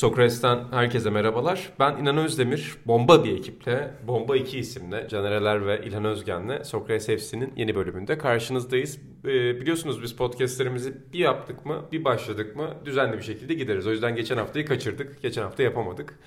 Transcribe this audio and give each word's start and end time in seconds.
Sokrates'ten 0.00 0.58
herkese 0.70 1.10
merhabalar. 1.10 1.72
Ben 1.78 1.96
İnan 1.96 2.16
Özdemir. 2.16 2.76
Bomba 2.86 3.24
bir 3.24 3.38
ekiple, 3.38 3.90
Bomba 4.06 4.36
2 4.36 4.58
isimle 4.58 5.08
Canereler 5.08 5.66
ve 5.66 5.86
İlhan 5.86 6.04
Özgen'le 6.04 6.64
Sokrates 6.64 7.06
FC'nin 7.06 7.52
yeni 7.56 7.74
bölümünde 7.74 8.18
karşınızdayız. 8.18 8.98
Ee, 9.24 9.60
biliyorsunuz 9.60 10.02
biz 10.02 10.16
podcastlerimizi 10.16 10.94
bir 11.12 11.18
yaptık 11.18 11.66
mı, 11.66 11.84
bir 11.92 12.04
başladık 12.04 12.56
mı 12.56 12.74
düzenli 12.84 13.18
bir 13.18 13.22
şekilde 13.22 13.54
gideriz. 13.54 13.86
O 13.86 13.90
yüzden 13.90 14.16
geçen 14.16 14.36
haftayı 14.36 14.66
kaçırdık, 14.66 15.22
geçen 15.22 15.42
hafta 15.42 15.62
yapamadık. 15.62 16.18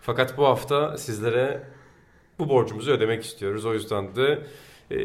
Fakat 0.00 0.38
bu 0.38 0.44
hafta 0.44 0.98
sizlere 0.98 1.62
bu 2.38 2.48
borcumuzu 2.48 2.92
ödemek 2.92 3.24
istiyoruz. 3.24 3.64
O 3.64 3.74
yüzden 3.74 4.16
de 4.16 4.42
e, 4.90 4.96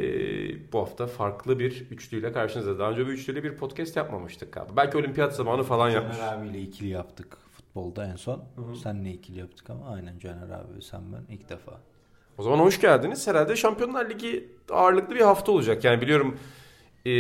bu 0.73 0.80
hafta 0.80 1.07
farklı 1.07 1.59
bir 1.59 1.86
üçlüyle 1.91 2.32
karşınızda. 2.32 2.80
Daha 2.80 2.91
önce 2.91 3.07
bir 3.07 3.12
üçlüyle 3.12 3.44
bir 3.44 3.55
podcast 3.55 3.96
yapmamıştık 3.96 4.54
galiba. 4.54 4.75
Belki 4.78 4.98
olimpiyat 4.98 5.36
zamanı 5.36 5.64
falan 5.64 5.89
yapmış. 5.89 6.18
Caner 6.18 6.38
abiyle 6.38 6.62
ikili 6.62 6.88
yaptık 6.88 7.46
futbolda 7.78 8.05
en 8.05 8.16
son. 8.16 8.44
Hı-hı. 8.55 8.75
Senle 8.75 9.12
ikili 9.12 9.40
yaptık 9.40 9.70
ama 9.70 9.90
aynen 9.90 10.20
Caner 10.20 10.49
abi 10.49 10.81
sen 10.81 11.02
ben 11.13 11.36
ilk 11.36 11.49
defa. 11.49 11.72
O 12.38 12.44
zaman 12.44 12.59
hoş 12.59 12.81
geldiniz. 12.81 13.27
Herhalde 13.27 13.55
Şampiyonlar 13.55 14.09
Ligi 14.09 14.52
ağırlıklı 14.72 15.16
bir 15.16 15.22
hafta 15.22 15.52
olacak. 15.52 15.84
Yani 15.84 16.02
biliyorum 16.02 16.38
e, 17.05 17.12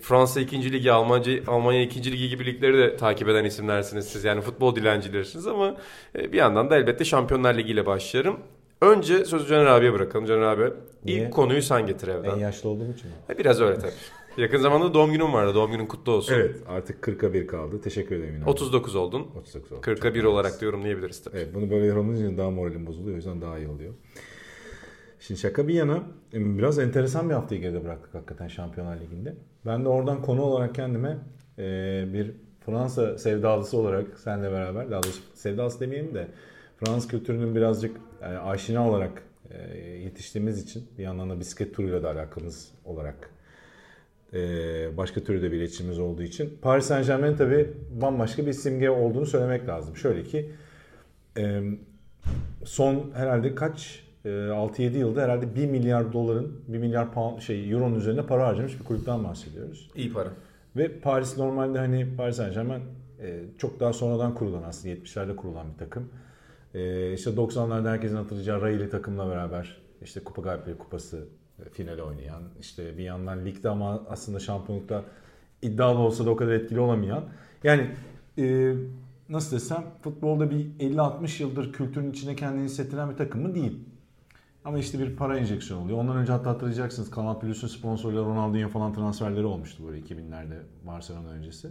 Fransa 0.00 0.40
2. 0.40 0.72
Ligi, 0.72 0.92
Almanya, 0.92 1.42
Almanya 1.46 1.82
2. 1.82 2.12
Ligi 2.12 2.28
gibi 2.28 2.46
ligleri 2.46 2.78
de 2.78 2.96
takip 2.96 3.28
eden 3.28 3.44
isimlersiniz 3.44 4.08
siz. 4.08 4.24
Yani 4.24 4.40
futbol 4.40 4.76
dilencilersiniz 4.76 5.46
ama 5.46 5.76
e, 6.18 6.32
bir 6.32 6.38
yandan 6.38 6.70
da 6.70 6.76
elbette 6.76 7.04
Şampiyonlar 7.04 7.54
Ligi 7.54 7.72
ile 7.72 7.86
başlarım. 7.86 8.40
Önce 8.80 9.24
sözü 9.24 9.48
Caner 9.48 9.66
abiye 9.66 9.92
bırakalım. 9.92 10.26
Caner 10.26 10.42
abi 10.42 10.72
Niye? 11.04 11.22
ilk 11.22 11.32
konuyu 11.32 11.62
sen 11.62 11.86
getir 11.86 12.08
evden. 12.08 12.30
En 12.30 12.36
yaşlı 12.36 12.68
olduğum 12.68 12.92
için 12.92 13.06
mi? 13.06 13.16
E, 13.30 13.38
biraz 13.38 13.60
öyle 13.60 13.78
tabii. 13.78 13.92
Yakın 14.36 14.58
zamanda 14.58 14.94
doğum 14.94 15.12
günüm 15.12 15.32
vardı. 15.32 15.54
Doğum 15.54 15.70
günün 15.70 15.86
kutlu 15.86 16.12
olsun. 16.12 16.34
Evet 16.34 16.56
artık 16.68 17.08
40'a 17.08 17.32
1 17.32 17.46
kaldı. 17.46 17.80
Teşekkür 17.80 18.16
ederim. 18.16 18.34
Yine 18.34 18.44
39 18.44 18.96
oldun. 18.96 19.26
39 19.36 19.72
oldum. 19.72 19.82
40'a 19.82 20.14
1 20.14 20.24
olarak 20.24 20.60
da 20.60 20.64
yorumlayabiliriz 20.64 21.22
tabii. 21.22 21.36
Evet 21.36 21.54
bunu 21.54 21.70
böyle 21.70 21.86
yorumlayınca 21.86 22.38
daha 22.38 22.50
moralim 22.50 22.86
bozuluyor. 22.86 23.14
O 23.14 23.16
yüzden 23.16 23.40
daha 23.40 23.58
iyi 23.58 23.68
oluyor. 23.68 23.94
Şimdi 25.20 25.40
şaka 25.40 25.68
bir 25.68 25.74
yana 25.74 26.02
biraz 26.32 26.78
enteresan 26.78 27.28
bir 27.28 27.34
haftayı 27.34 27.60
geride 27.60 27.84
bıraktık 27.84 28.14
hakikaten 28.14 28.48
Şampiyonlar 28.48 29.00
Ligi'nde. 29.00 29.34
Ben 29.66 29.84
de 29.84 29.88
oradan 29.88 30.22
konu 30.22 30.42
olarak 30.42 30.74
kendime 30.74 31.18
bir 32.12 32.32
Fransa 32.66 33.18
sevdalısı 33.18 33.78
olarak 33.78 34.18
seninle 34.18 34.52
beraber, 34.52 34.90
daha 34.90 35.02
doğrusu 35.02 35.20
sevdalısı 35.34 35.80
demeyelim 35.80 36.14
de 36.14 36.28
Fransız 36.76 37.08
kültürünün 37.08 37.54
birazcık 37.54 37.96
yani 38.22 38.38
aşina 38.38 38.90
olarak 38.90 39.22
yetiştiğimiz 40.02 40.62
için 40.62 40.88
bir 40.98 41.02
yandan 41.02 41.30
da 41.30 41.40
bisiklet 41.40 41.74
turuyla 41.74 42.02
da 42.02 42.10
alakamız 42.10 42.72
olarak 42.84 43.30
başka 44.96 45.20
türlü 45.20 45.42
de 45.42 45.52
bir 45.52 45.56
iletişimimiz 45.56 45.98
olduğu 45.98 46.22
için 46.22 46.58
Paris 46.62 46.86
Saint 46.86 47.06
Germain 47.06 47.36
tabi 47.36 47.70
bambaşka 47.90 48.46
bir 48.46 48.52
simge 48.52 48.90
olduğunu 48.90 49.26
söylemek 49.26 49.68
lazım. 49.68 49.96
Şöyle 49.96 50.22
ki 50.22 50.50
son 52.64 53.10
herhalde 53.14 53.54
kaç 53.54 54.06
6-7 54.24 54.98
yılda 54.98 55.22
herhalde 55.22 55.54
1 55.54 55.66
milyar 55.66 56.12
doların 56.12 56.60
1 56.68 56.78
milyar 56.78 57.12
pound 57.12 57.40
şey 57.40 57.70
euronun 57.70 57.94
üzerine 57.98 58.26
para 58.26 58.46
harcamış 58.46 58.80
bir 58.80 58.84
kulüpten 58.84 59.24
bahsediyoruz. 59.24 59.90
İyi 59.94 60.12
para. 60.12 60.28
Ve 60.76 61.00
Paris 61.00 61.38
normalde 61.38 61.78
hani 61.78 62.16
Paris 62.16 62.36
Saint 62.36 62.54
Germain 62.54 62.82
çok 63.58 63.80
daha 63.80 63.92
sonradan 63.92 64.34
kurulan 64.34 64.62
aslında 64.62 64.94
70'lerde 64.94 65.36
kurulan 65.36 65.66
bir 65.72 65.78
takım. 65.78 66.08
İşte 67.14 67.30
90'larda 67.30 67.90
herkesin 67.90 68.16
hatırlayacağı 68.16 68.62
Rayli 68.62 68.90
takımla 68.90 69.28
beraber 69.30 69.76
işte 70.02 70.20
Kupa 70.20 70.42
Galipleri 70.42 70.78
Kupası 70.78 71.24
final 71.72 71.98
oynayan, 71.98 72.42
işte 72.60 72.98
bir 72.98 73.02
yandan 73.02 73.44
ligde 73.44 73.68
ama 73.68 74.02
aslında 74.08 74.38
şampiyonlukta 74.38 75.04
iddialı 75.62 75.98
olsa 75.98 76.26
da 76.26 76.30
o 76.30 76.36
kadar 76.36 76.52
etkili 76.52 76.80
olamayan. 76.80 77.24
Yani 77.64 77.90
e, 78.38 78.74
nasıl 79.28 79.56
desem 79.56 79.84
futbolda 80.02 80.50
bir 80.50 80.66
50-60 80.80 81.42
yıldır 81.42 81.72
kültürün 81.72 82.10
içine 82.10 82.36
kendini 82.36 82.64
hissettiren 82.64 83.10
bir 83.10 83.16
takım 83.16 83.42
mı 83.42 83.54
değil. 83.54 83.80
Ama 84.64 84.78
işte 84.78 84.98
bir 84.98 85.16
para 85.16 85.38
enjeksiyonu 85.38 85.84
oluyor. 85.84 85.98
Ondan 85.98 86.16
önce 86.16 86.32
hatta 86.32 86.50
hatırlayacaksınız 86.50 87.10
Kanal 87.10 87.40
Plus'un 87.40 87.68
sponsorları 87.68 88.24
Ronaldinho 88.24 88.68
falan 88.68 88.94
transferleri 88.94 89.44
olmuştu 89.44 89.82
böyle 89.86 90.00
2000'lerde 90.00 90.58
Barcelona 90.86 91.28
öncesi. 91.28 91.68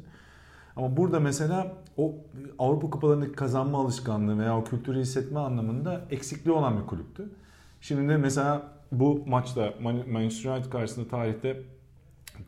Ama 0.76 0.98
burada 0.98 1.20
mesela 1.20 1.74
o 1.98 2.16
Avrupa 2.60 2.90
kupalarındaki 2.90 3.32
kazanma 3.32 3.82
alışkanlığı 3.82 4.40
veya 4.40 4.58
o 4.58 4.64
kültürü 4.64 5.00
hissetme 5.00 5.40
anlamında 5.40 6.02
eksikliği 6.12 6.56
olan 6.56 6.82
bir 6.82 6.88
kulüptü. 6.88 7.30
Şimdi 7.82 8.10
de 8.10 8.18
mesela 8.18 8.75
bu 8.92 9.24
maçta 9.26 9.74
Manchester 10.12 10.52
United 10.52 10.72
karşısında 10.72 11.08
tarihte 11.08 11.62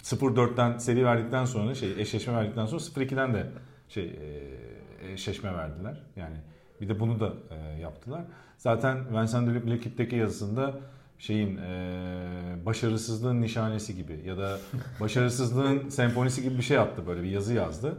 0-4'ten 0.03 0.77
seri 0.77 1.05
verdikten 1.05 1.45
sonra 1.45 1.75
şey 1.75 2.01
eşleşme 2.01 2.33
verdikten 2.33 2.65
sonra 2.65 2.81
0-2'den 2.81 3.33
de 3.33 3.47
şey 3.89 4.03
e, 4.03 5.13
eşleşme 5.13 5.53
verdiler. 5.53 6.03
Yani 6.15 6.37
bir 6.81 6.89
de 6.89 6.99
bunu 6.99 7.19
da 7.19 7.33
e, 7.49 7.79
yaptılar. 7.79 8.21
Zaten 8.57 8.97
Vincent 9.19 9.47
de 9.47 9.71
L'Equipe'deki 9.71 10.15
yazısında 10.15 10.79
şeyin 11.19 11.57
e, 11.57 12.65
başarısızlığın 12.65 13.41
nişanesi 13.41 13.95
gibi 13.95 14.21
ya 14.25 14.37
da 14.37 14.57
başarısızlığın 14.99 15.89
senfonisi 15.89 16.43
gibi 16.43 16.57
bir 16.57 16.63
şey 16.63 16.77
yaptı 16.77 17.07
böyle 17.07 17.23
bir 17.23 17.29
yazı 17.29 17.53
yazdı. 17.53 17.97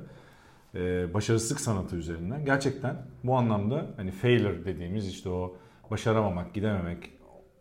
E, 0.74 1.14
başarısızlık 1.14 1.60
sanatı 1.60 1.96
üzerinden. 1.96 2.44
Gerçekten 2.44 2.96
bu 3.24 3.36
anlamda 3.36 3.86
hani 3.96 4.10
failure 4.10 4.64
dediğimiz 4.64 5.08
işte 5.08 5.28
o 5.28 5.56
başaramamak, 5.90 6.54
gidememek, 6.54 7.10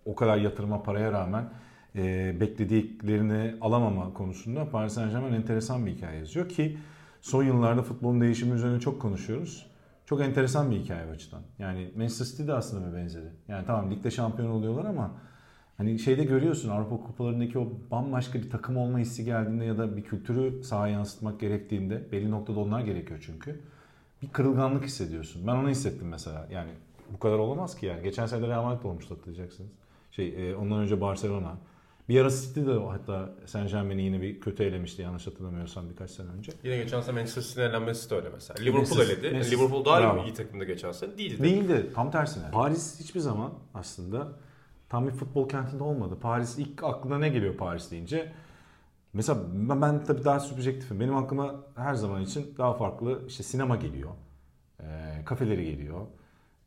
o 0.07 0.15
kadar 0.15 0.37
yatırıma 0.37 0.83
paraya 0.83 1.11
rağmen 1.11 1.49
e, 1.95 2.35
beklediklerini 2.39 3.55
alamama 3.61 4.13
konusunda 4.13 4.69
Paris 4.69 4.93
Saint 4.93 5.11
Germain 5.11 5.33
enteresan 5.33 5.85
bir 5.85 5.91
hikaye 5.91 6.19
yazıyor 6.19 6.49
ki 6.49 6.77
son 7.21 7.43
yıllarda 7.43 7.81
futbolun 7.81 8.21
değişimi 8.21 8.55
üzerine 8.55 8.79
çok 8.79 9.01
konuşuyoruz. 9.01 9.67
Çok 10.05 10.21
enteresan 10.21 10.71
bir 10.71 10.75
hikaye 10.75 11.11
açıdan. 11.11 11.41
Yani 11.59 11.91
Manchester 11.95 12.25
City 12.25 12.47
de 12.47 12.53
aslında 12.53 12.91
bir 12.91 12.97
benzeri. 12.97 13.27
Yani 13.47 13.65
tamam 13.65 13.91
ligde 13.91 14.11
şampiyon 14.11 14.49
oluyorlar 14.49 14.85
ama 14.85 15.11
hani 15.77 15.99
şeyde 15.99 16.23
görüyorsun 16.23 16.69
Avrupa 16.69 16.97
kupalarındaki 16.97 17.59
o 17.59 17.67
bambaşka 17.91 18.39
bir 18.39 18.49
takım 18.49 18.77
olma 18.77 18.99
hissi 18.99 19.25
geldiğinde 19.25 19.65
ya 19.65 19.77
da 19.77 19.97
bir 19.97 20.03
kültürü 20.03 20.63
sahaya 20.63 20.93
yansıtmak 20.93 21.39
gerektiğinde 21.39 22.11
belli 22.11 22.31
noktada 22.31 22.59
onlar 22.59 22.81
gerekiyor 22.81 23.23
çünkü. 23.25 23.59
Bir 24.21 24.27
kırılganlık 24.27 24.83
hissediyorsun. 24.83 25.47
Ben 25.47 25.55
onu 25.55 25.69
hissettim 25.69 26.07
mesela. 26.07 26.47
Yani 26.51 26.69
bu 27.13 27.19
kadar 27.19 27.37
olamaz 27.37 27.75
ki 27.75 27.85
yani. 27.85 28.03
Geçen 28.03 28.25
sene 28.25 28.47
Real 28.47 28.63
Madrid 28.63 28.83
olmuştu 28.83 29.15
hatırlayacaksınız. 29.15 29.71
Şey, 30.17 30.49
e, 30.49 30.55
ondan 30.55 30.79
önce 30.79 31.01
Barcelona. 31.01 31.57
Bir 32.09 32.21
ara 32.21 32.29
City 32.29 32.59
de 32.59 32.73
hatta 32.89 33.29
Saint 33.45 33.71
Germain'i 33.71 34.01
yine 34.01 34.21
bir 34.21 34.41
kötü 34.41 34.63
elemişti 34.63 35.01
yanlış 35.01 35.27
hatırlamıyorsam 35.27 35.89
birkaç 35.89 36.11
sene 36.11 36.27
önce. 36.29 36.51
Yine 36.63 36.77
geçen 36.77 37.01
sene 37.01 37.15
Manchester 37.15 37.41
City'nin 37.41 37.65
elenmesi 37.65 38.09
de 38.09 38.15
öyle 38.15 38.29
mesela. 38.29 38.63
Liverpool 38.63 38.99
eledi. 38.99 39.31
Manchester, 39.31 39.57
Liverpool 39.57 39.85
daha 39.85 40.01
bravo. 40.01 40.23
iyi 40.23 40.33
takımda 40.33 40.63
geçen 40.63 40.91
sene 40.91 41.17
değildi. 41.17 41.43
Değildi. 41.43 41.91
Tam 41.95 42.11
tersine. 42.11 42.51
Paris 42.51 42.99
hiçbir 42.99 43.19
zaman 43.19 43.53
aslında 43.73 44.27
tam 44.89 45.07
bir 45.07 45.11
futbol 45.11 45.49
kentinde 45.49 45.83
olmadı. 45.83 46.17
Paris 46.21 46.59
ilk 46.59 46.83
aklına 46.83 47.17
ne 47.17 47.29
geliyor 47.29 47.57
Paris 47.57 47.91
deyince? 47.91 48.31
Mesela 49.13 49.39
ben, 49.53 49.81
ben 49.81 50.03
tabii 50.03 50.23
daha 50.23 50.39
subjektifim. 50.39 50.99
Benim 50.99 51.15
aklıma 51.15 51.55
her 51.75 51.93
zaman 51.93 52.21
için 52.21 52.55
daha 52.57 52.73
farklı 52.73 53.21
işte 53.27 53.43
sinema 53.43 53.75
geliyor. 53.75 54.11
E, 54.79 54.85
kafeleri 55.25 55.65
geliyor 55.65 56.01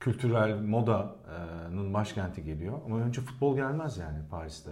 kültürel 0.00 0.60
modanın 0.60 1.94
başkenti 1.94 2.44
geliyor. 2.44 2.78
Ama 2.86 2.98
önce 2.98 3.20
futbol 3.20 3.56
gelmez 3.56 3.98
yani 3.98 4.18
Paris'te. 4.30 4.70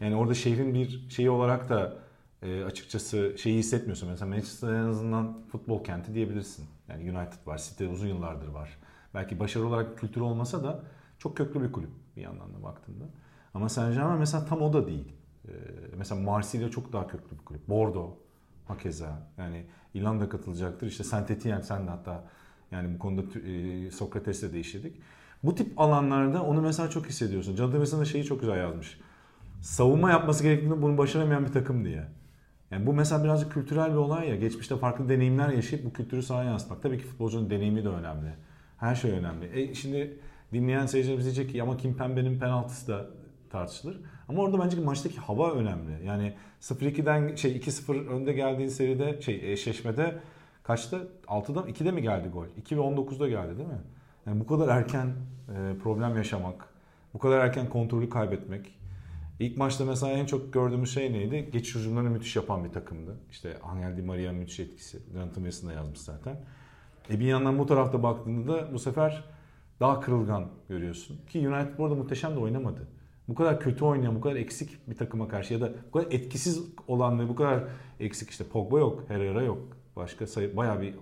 Yani 0.00 0.16
orada 0.16 0.34
şehrin 0.34 0.74
bir 0.74 1.10
şeyi 1.10 1.30
olarak 1.30 1.68
da 1.68 1.96
e, 2.42 2.64
açıkçası 2.64 3.34
şeyi 3.38 3.58
hissetmiyorsun. 3.58 4.08
Mesela 4.08 4.30
Manchester 4.30 4.68
en 4.72 4.84
azından 4.88 5.42
futbol 5.52 5.84
kenti 5.84 6.14
diyebilirsin. 6.14 6.66
Yani 6.88 7.02
United 7.10 7.46
var, 7.46 7.58
City 7.58 7.84
uzun 7.84 8.06
yıllardır 8.06 8.48
var. 8.48 8.78
Belki 9.14 9.40
başarı 9.40 9.66
olarak 9.66 9.98
kültür 9.98 10.20
olmasa 10.20 10.64
da 10.64 10.82
çok 11.18 11.36
köklü 11.36 11.62
bir 11.62 11.72
kulüp 11.72 11.90
bir 12.16 12.22
yandan 12.22 12.54
da 12.54 12.62
baktığında. 12.62 13.04
Ama 13.54 13.68
Saint 13.68 13.94
Germain 13.94 14.18
mesela 14.18 14.44
tam 14.44 14.62
o 14.62 14.72
da 14.72 14.86
değil. 14.86 15.12
Ee, 15.48 15.50
mesela 15.96 16.20
Marsilya 16.20 16.70
çok 16.70 16.92
daha 16.92 17.06
köklü 17.06 17.38
bir 17.38 17.44
kulüp. 17.44 17.68
Bordeaux 17.68 18.14
hakeza. 18.68 19.28
Yani 19.38 19.66
İrlanda 19.94 20.28
katılacaktır. 20.28 20.86
İşte 20.86 21.04
Saint 21.04 21.30
Etienne 21.30 21.62
sen 21.62 21.86
de 21.86 21.90
hatta 21.90 22.24
yani 22.74 22.94
bu 22.94 22.98
konuda 22.98 23.38
e, 23.48 23.90
Sokrates'le 23.90 24.52
de 24.52 24.60
işledik. 24.60 24.96
Bu 25.42 25.54
tip 25.54 25.80
alanlarda 25.80 26.42
onu 26.42 26.62
mesela 26.62 26.90
çok 26.90 27.06
hissediyorsun. 27.06 27.56
Wilson 27.56 28.00
da 28.00 28.04
şeyi 28.04 28.24
çok 28.24 28.40
güzel 28.40 28.56
yazmış. 28.56 28.98
Savunma 29.60 30.10
yapması 30.10 30.42
gerektiğinde 30.42 30.82
bunu 30.82 30.98
başaramayan 30.98 31.46
bir 31.46 31.52
takım 31.52 31.84
diye. 31.84 32.04
Yani 32.70 32.86
bu 32.86 32.92
mesela 32.92 33.24
birazcık 33.24 33.52
kültürel 33.52 33.90
bir 33.90 33.96
olay 33.96 34.28
ya. 34.28 34.36
Geçmişte 34.36 34.76
farklı 34.76 35.08
deneyimler 35.08 35.48
yaşayıp 35.48 35.84
bu 35.84 35.92
kültürü 35.92 36.22
sahaya 36.22 36.50
yansıtmak. 36.50 36.82
Tabii 36.82 36.98
ki 36.98 37.04
futbolcunun 37.04 37.50
deneyimi 37.50 37.84
de 37.84 37.88
önemli. 37.88 38.30
Her 38.78 38.94
şey 38.94 39.10
önemli. 39.10 39.60
E 39.60 39.74
şimdi 39.74 40.18
dinleyen 40.52 40.86
seyircilerimiz 40.86 41.24
diyecek 41.24 41.50
ki 41.50 41.62
ama 41.62 41.76
Kim 41.76 41.96
Pembe'nin 41.96 42.38
penaltısı 42.38 42.88
da 42.88 43.06
tartışılır. 43.50 44.00
Ama 44.28 44.42
orada 44.42 44.60
bence 44.60 44.80
maçtaki 44.80 45.18
hava 45.18 45.52
önemli. 45.52 46.06
Yani 46.06 46.34
0-2'den 46.60 47.34
şey 47.34 47.56
2-0 47.56 48.06
önde 48.06 48.32
geldiğin 48.32 48.68
seride 48.68 49.20
şey 49.20 49.52
eşleşmede 49.52 50.20
Kaçta? 50.64 50.98
6'da 51.26 51.60
2'de 51.60 51.90
mi 51.90 52.02
geldi 52.02 52.28
gol? 52.28 52.46
2 52.56 52.76
ve 52.76 52.80
19'da 52.80 53.28
geldi 53.28 53.58
değil 53.58 53.68
mi? 53.68 53.80
Yani 54.26 54.40
bu 54.40 54.46
kadar 54.46 54.68
erken 54.68 55.06
e, 55.48 55.78
problem 55.82 56.16
yaşamak, 56.16 56.68
bu 57.14 57.18
kadar 57.18 57.38
erken 57.38 57.68
kontrolü 57.68 58.08
kaybetmek. 58.08 58.78
İlk 59.40 59.56
maçta 59.56 59.84
mesela 59.84 60.12
en 60.12 60.26
çok 60.26 60.52
gördüğümüz 60.52 60.94
şey 60.94 61.12
neydi? 61.12 61.48
Geçiş 61.52 61.74
hücumlarını 61.74 62.10
müthiş 62.10 62.36
yapan 62.36 62.64
bir 62.64 62.72
takımdı. 62.72 63.16
İşte 63.30 63.58
Angel 63.62 63.96
Di 63.96 64.02
Maria 64.02 64.32
müthiş 64.32 64.60
etkisi. 64.60 64.98
Jonathan 65.12 65.42
Wilson 65.42 65.72
yazmış 65.72 65.98
zaten. 65.98 66.36
E 67.10 67.20
bir 67.20 67.24
yandan 67.24 67.58
bu 67.58 67.66
tarafta 67.66 68.02
baktığında 68.02 68.52
da 68.52 68.72
bu 68.72 68.78
sefer 68.78 69.24
daha 69.80 70.00
kırılgan 70.00 70.48
görüyorsun. 70.68 71.20
Ki 71.28 71.48
United 71.48 71.78
bu 71.78 71.84
arada 71.84 71.94
muhteşem 71.94 72.36
de 72.36 72.38
oynamadı. 72.38 72.88
Bu 73.28 73.34
kadar 73.34 73.60
kötü 73.60 73.84
oynayan, 73.84 74.16
bu 74.16 74.20
kadar 74.20 74.36
eksik 74.36 74.88
bir 74.90 74.96
takıma 74.96 75.28
karşı 75.28 75.54
ya 75.54 75.60
da 75.60 75.72
bu 75.88 75.98
kadar 75.98 76.12
etkisiz 76.12 76.62
olan 76.88 77.20
ve 77.20 77.28
bu 77.28 77.34
kadar 77.34 77.64
eksik 78.00 78.30
işte 78.30 78.44
Pogba 78.44 78.78
yok, 78.78 79.04
Herrera 79.08 79.42
yok. 79.42 79.76
Başka 79.96 80.26
sayı, 80.26 80.56
bayağı 80.56 80.80
bir 80.80 80.94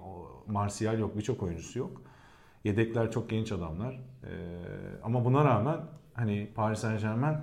Martial 0.47 0.99
yok, 0.99 1.17
birçok 1.17 1.43
oyuncusu 1.43 1.79
yok. 1.79 2.03
Yedekler 2.65 3.11
çok 3.11 3.31
genç 3.31 3.53
adamlar. 3.53 3.95
Ee, 3.95 4.29
ama 5.03 5.25
buna 5.25 5.45
rağmen 5.45 5.77
hani 6.15 6.49
Paris 6.55 6.79
Saint 6.79 7.01
Germain 7.01 7.37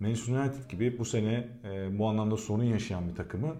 Manchester 0.00 0.34
United 0.34 0.70
gibi 0.70 0.98
bu 0.98 1.04
sene 1.04 1.48
e, 1.64 1.98
bu 1.98 2.08
anlamda 2.08 2.36
sorun 2.36 2.64
yaşayan 2.64 3.08
bir 3.08 3.14
takımı 3.14 3.54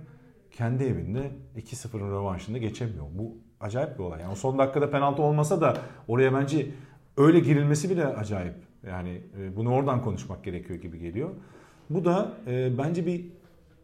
kendi 0.50 0.84
evinde 0.84 1.30
2-0'ın 1.56 2.10
rövanşında 2.10 2.58
geçemiyor. 2.58 3.06
Bu 3.14 3.36
acayip 3.60 3.98
bir 3.98 4.04
olay. 4.04 4.20
Yani 4.20 4.36
son 4.36 4.58
dakikada 4.58 4.90
penaltı 4.90 5.22
olmasa 5.22 5.60
da 5.60 5.76
oraya 6.08 6.34
bence 6.34 6.70
öyle 7.16 7.40
girilmesi 7.40 7.90
bile 7.90 8.06
acayip. 8.06 8.54
Yani 8.86 9.22
e, 9.38 9.56
bunu 9.56 9.74
oradan 9.74 10.02
konuşmak 10.02 10.44
gerekiyor 10.44 10.80
gibi 10.80 10.98
geliyor. 10.98 11.30
Bu 11.90 12.04
da 12.04 12.32
e, 12.46 12.78
bence 12.78 13.06
bir 13.06 13.26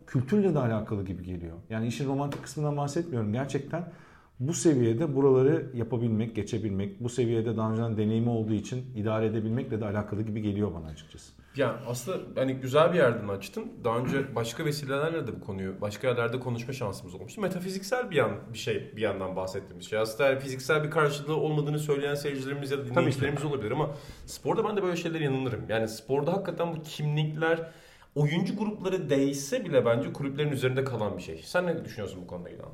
kültürle 0.08 0.55
de 0.55 0.58
alakalı 0.58 1.05
gibi 1.05 1.25
geliyor. 1.25 1.56
Yani 1.70 1.87
işin 1.87 2.08
romantik 2.08 2.43
kısmından 2.43 2.76
bahsetmiyorum. 2.76 3.32
Gerçekten 3.32 3.93
bu 4.40 4.55
seviyede 4.55 5.16
buraları 5.16 5.66
yapabilmek, 5.75 6.37
geçebilmek, 6.37 7.00
bu 7.00 7.08
seviyede 7.08 7.56
daha 7.56 7.70
önceden 7.70 7.96
deneyimi 7.96 8.31
olduğu 8.31 8.52
için 8.52 8.84
idare 8.96 9.26
edebilmekle 9.26 9.81
de 9.81 9.84
alakalı 9.84 10.22
gibi 10.22 10.43
geliyor 10.43 10.75
bana 10.75 10.87
açıkçası. 10.87 11.32
Ya 11.56 11.81
aslında 11.87 12.19
hani 12.40 12.55
güzel 12.55 12.93
bir 12.93 12.99
yerden 12.99 13.28
açtın. 13.28 13.72
Daha 13.84 13.99
önce 13.99 14.34
başka 14.34 14.64
vesilelerle 14.64 15.26
de 15.26 15.40
bu 15.40 15.40
konuyu 15.40 15.81
başka 15.81 16.08
yerlerde 16.08 16.40
konuşma 16.40 16.72
şansımız 16.72 17.14
olmuştu. 17.14 17.40
Metafiziksel 17.40 18.10
bir 18.10 18.16
yan 18.16 18.31
bir 18.52 18.58
şey 18.58 18.93
bir 18.96 19.02
yandan 19.02 19.37
bahsettiğimiz 19.37 19.90
şey. 19.90 19.99
Aslında 19.99 20.31
yani 20.31 20.40
fiziksel 20.40 20.84
bir 20.84 20.90
karşılığı 20.90 21.37
olmadığını 21.37 21.78
söyleyen 21.78 22.14
seyircilerimiz 22.14 22.70
ya 22.70 22.78
da 22.78 22.87
dinleyicilerimiz 22.87 23.44
olabilir 23.44 23.70
ama 23.70 23.90
sporda 24.26 24.64
ben 24.64 24.76
de 24.76 24.82
böyle 24.82 24.96
şeylere 24.96 25.25
inanırım. 25.25 25.60
Yani 25.69 25.88
sporda 25.88 26.32
hakikaten 26.32 26.76
bu 26.76 26.82
kimlikler 26.82 27.70
oyuncu 28.19 28.56
grupları 28.56 29.11
değişse 29.11 29.65
bile 29.65 29.85
bence 29.85 30.12
kulüplerin 30.12 30.53
üzerinde 30.53 30.85
kalan 30.85 31.17
bir 31.17 31.23
şey. 31.23 31.43
Sen 31.44 31.67
ne 31.67 31.85
düşünüyorsun 31.85 32.23
bu 32.23 32.26
konuda 32.26 32.50
İlhan? 32.50 32.73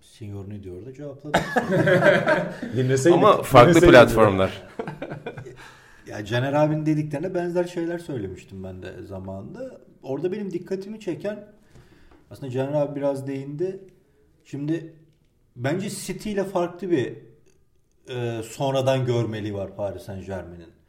Senior 0.00 0.50
ne 0.50 0.62
diyor 0.62 0.86
da 0.86 0.92
cevapladı. 0.92 1.38
Ama 3.12 3.42
farklı 3.42 3.80
platformlar. 3.80 4.62
ya 6.06 6.24
Caner 6.24 6.52
abinin 6.52 6.86
dediklerine 6.86 7.34
benzer 7.34 7.64
şeyler 7.64 7.98
söylemiştim 7.98 8.64
ben 8.64 8.82
de 8.82 9.02
zamanında. 9.06 9.80
Orada 10.02 10.32
benim 10.32 10.52
dikkatimi 10.52 11.00
çeken 11.00 11.48
aslında 12.30 12.52
Caner 12.52 12.72
abi 12.72 12.96
biraz 12.96 13.26
değindi. 13.26 13.80
Şimdi 14.44 14.94
bence 15.56 15.90
City 15.90 16.32
ile 16.32 16.44
farklı 16.44 16.90
bir 16.90 17.16
e, 18.08 18.42
sonradan 18.42 19.06
görmeliği 19.06 19.54
var 19.54 19.76
Paris 19.76 20.02
Saint 20.02 20.26
Germain'in. 20.26 20.81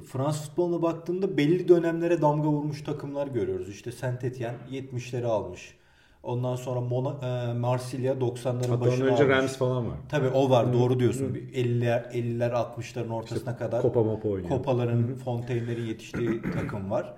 Fransız 0.00 0.48
futboluna 0.48 0.82
baktığında 0.82 1.36
belli 1.36 1.68
dönemlere 1.68 2.22
damga 2.22 2.48
vurmuş 2.48 2.82
takımlar 2.82 3.26
görüyoruz. 3.26 3.68
İşte 3.68 3.92
Saint 3.92 4.24
Etienne 4.24 4.56
70'leri 4.70 5.26
almış. 5.26 5.74
Ondan 6.22 6.56
sonra 6.56 6.80
Mona, 6.80 7.10
e, 7.10 7.52
Marsilya 7.52 8.12
90'ların 8.12 8.80
başına 8.80 9.04
önce 9.04 9.24
almış. 9.24 9.36
Rams 9.36 9.56
falan 9.56 9.88
var. 9.88 9.96
Tabii 10.08 10.28
o 10.28 10.50
var 10.50 10.72
doğru 10.72 11.00
diyorsun. 11.00 11.34
50'ler 11.34 12.12
50'ler 12.12 12.50
60'ların 12.50 13.12
ortasına 13.12 13.38
İşte 13.38 13.56
kadar 13.56 13.82
Copa 13.82 14.02
Mopa 14.02 14.28
oynuyor. 14.28 14.48
Kopaların, 14.48 15.14
Fontaine'lerin 15.14 15.86
yetiştiği 15.86 16.42
takım 16.54 16.90
var. 16.90 17.14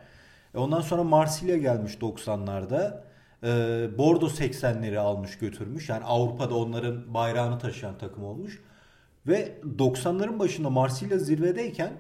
E 0.55 0.59
ondan 0.59 0.81
sonra 0.81 1.05
Marsilya 1.05 1.57
gelmiş 1.57 1.95
90'larda. 1.95 3.01
E, 3.43 3.49
Bordeaux 3.99 4.41
80'leri 4.41 4.99
almış 4.99 5.39
götürmüş. 5.39 5.89
Yani 5.89 6.05
Avrupa'da 6.05 6.55
onların 6.55 7.15
bayrağını 7.15 7.59
taşıyan 7.59 7.99
takım 7.99 8.25
olmuş. 8.25 8.63
Ve 9.27 9.59
90'ların 9.79 10.39
başında 10.39 10.71
Marsilya 10.71 11.19
zirvedeyken 11.19 11.93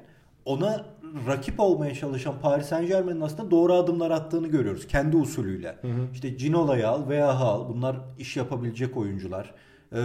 ona 0.47 0.87
rakip 1.27 1.61
olmaya 1.61 1.95
çalışan 1.95 2.35
Paris 2.43 2.67
Saint 2.67 2.89
Germain'in 2.89 3.21
aslında 3.21 3.51
doğru 3.51 3.73
adımlar 3.73 4.11
attığını 4.11 4.49
görüyoruz. 4.49 4.87
Kendi 4.87 5.17
usulüyle. 5.17 5.79
Hı 5.81 5.89
hı. 5.89 6.09
İşte 6.13 6.29
Ginola'yı 6.29 6.89
al 6.89 7.09
veya 7.09 7.29
al. 7.29 7.69
Bunlar 7.69 7.97
iş 8.19 8.37
yapabilecek 8.37 8.97
oyuncular. 8.97 9.55
Ee, 9.93 9.99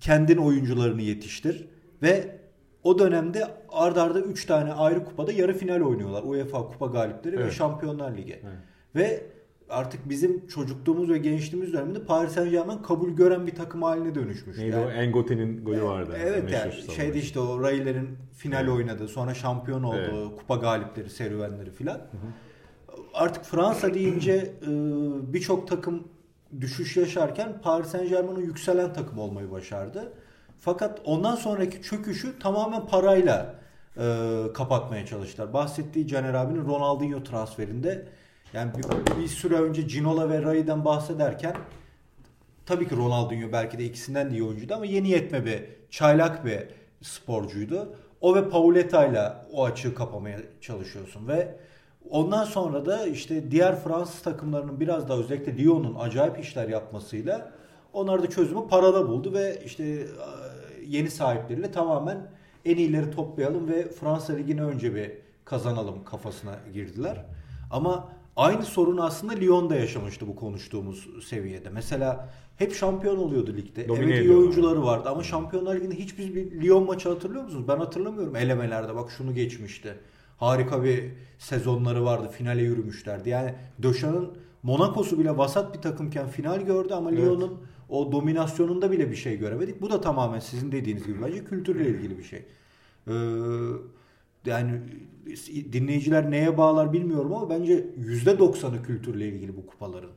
kendin 0.00 0.36
oyuncularını 0.36 1.02
yetiştir. 1.02 1.68
Ve 2.02 2.38
o 2.82 2.98
dönemde 2.98 3.48
ard 3.68 3.96
arda 3.96 4.20
3 4.20 4.46
tane 4.46 4.72
ayrı 4.72 5.04
kupada 5.04 5.32
yarı 5.32 5.54
final 5.54 5.80
oynuyorlar. 5.80 6.22
UEFA 6.22 6.68
Kupa 6.68 6.86
galipleri 6.86 7.36
evet. 7.36 7.46
ve 7.46 7.50
Şampiyonlar 7.50 8.16
Ligi. 8.16 8.40
Evet. 8.42 8.58
Ve 8.94 9.26
artık 9.68 10.08
bizim 10.08 10.46
çocukluğumuz 10.46 11.10
ve 11.10 11.18
gençliğimiz 11.18 11.72
döneminde 11.72 12.04
Paris 12.04 12.32
Saint 12.32 12.50
Germain 12.50 12.78
kabul 12.78 13.10
gören 13.10 13.46
bir 13.46 13.54
takım 13.54 13.82
haline 13.82 14.14
dönüşmüş. 14.14 14.58
Neydi 14.58 14.76
yani, 14.76 14.86
o 14.86 14.90
Engote'nin 14.90 15.64
golü 15.64 15.82
vardı. 15.82 16.16
Evet 16.18 16.52
yani 16.52 16.72
şeyde 16.96 17.18
işte 17.18 17.40
o 17.40 17.62
Rayler'in 17.62 18.08
final 18.36 18.64
evet. 18.64 18.72
oynadı. 18.72 19.08
Sonra 19.08 19.34
şampiyon 19.34 19.82
oldu. 19.82 19.96
Evet. 19.96 20.38
Kupa 20.38 20.56
galipleri, 20.56 21.10
serüvenleri 21.10 21.70
filan. 21.70 22.00
Artık 23.14 23.44
Fransa 23.44 23.94
deyince 23.94 24.32
e, 24.32 24.68
birçok 25.32 25.68
takım 25.68 26.08
düşüş 26.60 26.96
yaşarken 26.96 27.60
Paris 27.62 27.86
Saint 27.86 28.10
Germain'in 28.10 28.44
yükselen 28.44 28.92
takım 28.92 29.18
olmayı 29.18 29.50
başardı. 29.50 30.12
Fakat 30.60 31.00
ondan 31.04 31.36
sonraki 31.36 31.82
çöküşü 31.82 32.38
tamamen 32.38 32.86
parayla 32.86 33.54
e, 33.96 34.26
kapatmaya 34.54 35.06
çalıştılar. 35.06 35.52
Bahsettiği 35.52 36.08
Caner 36.08 36.34
abinin 36.34 36.64
Ronaldinho 36.64 37.22
transferinde 37.22 38.06
yani 38.54 38.72
bir, 38.74 39.22
bir 39.22 39.28
süre 39.28 39.54
önce 39.54 39.82
Ginola 39.82 40.28
ve 40.28 40.42
Ray'den 40.42 40.84
bahsederken 40.84 41.56
tabii 42.66 42.88
ki 42.88 42.96
Ronaldinho 42.96 43.52
belki 43.52 43.78
de 43.78 43.84
ikisinden 43.84 44.30
de 44.30 44.34
iyi 44.34 44.42
oyuncuydu 44.42 44.74
ama 44.74 44.86
yeni 44.86 45.08
yetme 45.08 45.44
bir 45.44 45.64
çaylak 45.90 46.44
bir 46.44 46.58
sporcuydu. 47.02 47.96
O 48.20 48.34
ve 48.34 48.48
Pauletta 48.48 49.06
ile 49.06 49.32
o 49.52 49.64
açığı 49.64 49.94
kapamaya 49.94 50.38
çalışıyorsun 50.60 51.28
ve 51.28 51.56
ondan 52.10 52.44
sonra 52.44 52.86
da 52.86 53.06
işte 53.06 53.50
diğer 53.50 53.80
Fransız 53.80 54.22
takımlarının 54.22 54.80
biraz 54.80 55.08
daha 55.08 55.18
özellikle 55.18 55.58
Lyon'un 55.58 55.94
acayip 55.98 56.38
işler 56.40 56.68
yapmasıyla 56.68 57.52
onlar 57.92 58.22
da 58.22 58.30
çözümü 58.30 58.68
parada 58.68 59.08
buldu 59.08 59.32
ve 59.32 59.62
işte 59.64 60.06
yeni 60.86 61.10
sahipleriyle 61.10 61.70
tamamen 61.72 62.30
en 62.64 62.76
iyileri 62.76 63.10
toplayalım 63.10 63.68
ve 63.68 63.88
Fransa 63.88 64.32
Ligi'ni 64.32 64.62
önce 64.62 64.94
bir 64.94 65.12
kazanalım 65.44 66.04
kafasına 66.04 66.54
girdiler. 66.72 67.24
Ama 67.70 68.08
Aynı 68.36 68.62
sorunu 68.62 69.04
aslında 69.04 69.32
Lyon'da 69.32 69.76
yaşamıştı 69.76 70.28
bu 70.28 70.36
konuştuğumuz 70.36 71.24
seviyede. 71.24 71.70
Mesela 71.70 72.28
hep 72.56 72.74
şampiyon 72.74 73.16
oluyordu 73.16 73.54
ligde. 73.56 73.88
Domine 73.88 74.14
evet 74.14 74.24
iyi 74.24 74.36
oyuncuları 74.36 74.84
vardı 74.84 75.08
ama 75.08 75.22
Şampiyonlar 75.22 75.76
Ligi'nde 75.76 75.94
hiçbir 75.94 76.34
bir 76.34 76.62
Lyon 76.62 76.86
maçı 76.86 77.08
hatırlıyor 77.08 77.44
musunuz? 77.44 77.64
Ben 77.68 77.76
hatırlamıyorum 77.76 78.36
elemelerde. 78.36 78.94
Bak 78.94 79.10
şunu 79.10 79.34
geçmişti. 79.34 79.94
Harika 80.36 80.84
bir 80.84 81.04
sezonları 81.38 82.04
vardı. 82.04 82.28
Finale 82.32 82.62
yürümüşlerdi. 82.62 83.28
Yani 83.28 83.54
Döşan'ın 83.82 84.32
Monaco'su 84.62 85.18
bile 85.18 85.36
vasat 85.36 85.76
bir 85.76 85.82
takımken 85.82 86.28
final 86.28 86.60
gördü 86.60 86.94
ama 86.94 87.10
evet. 87.10 87.20
Lyon'un 87.20 87.58
o 87.88 88.12
dominasyonunda 88.12 88.90
bile 88.90 89.10
bir 89.10 89.16
şey 89.16 89.38
göremedik. 89.38 89.82
Bu 89.82 89.90
da 89.90 90.00
tamamen 90.00 90.38
sizin 90.38 90.72
dediğiniz 90.72 91.06
gibi 91.06 91.22
bence 91.22 91.44
kültürle 91.44 91.88
ilgili 91.88 92.18
bir 92.18 92.24
şey. 92.24 92.38
Ee, 93.08 93.12
yani 94.46 94.80
dinleyiciler 95.72 96.30
neye 96.30 96.58
bağlar 96.58 96.92
bilmiyorum 96.92 97.34
ama 97.34 97.50
bence 97.50 97.86
%90'ı 98.00 98.82
kültürle 98.82 99.28
ilgili 99.28 99.56
bu 99.56 99.66
kupaların. 99.66 100.10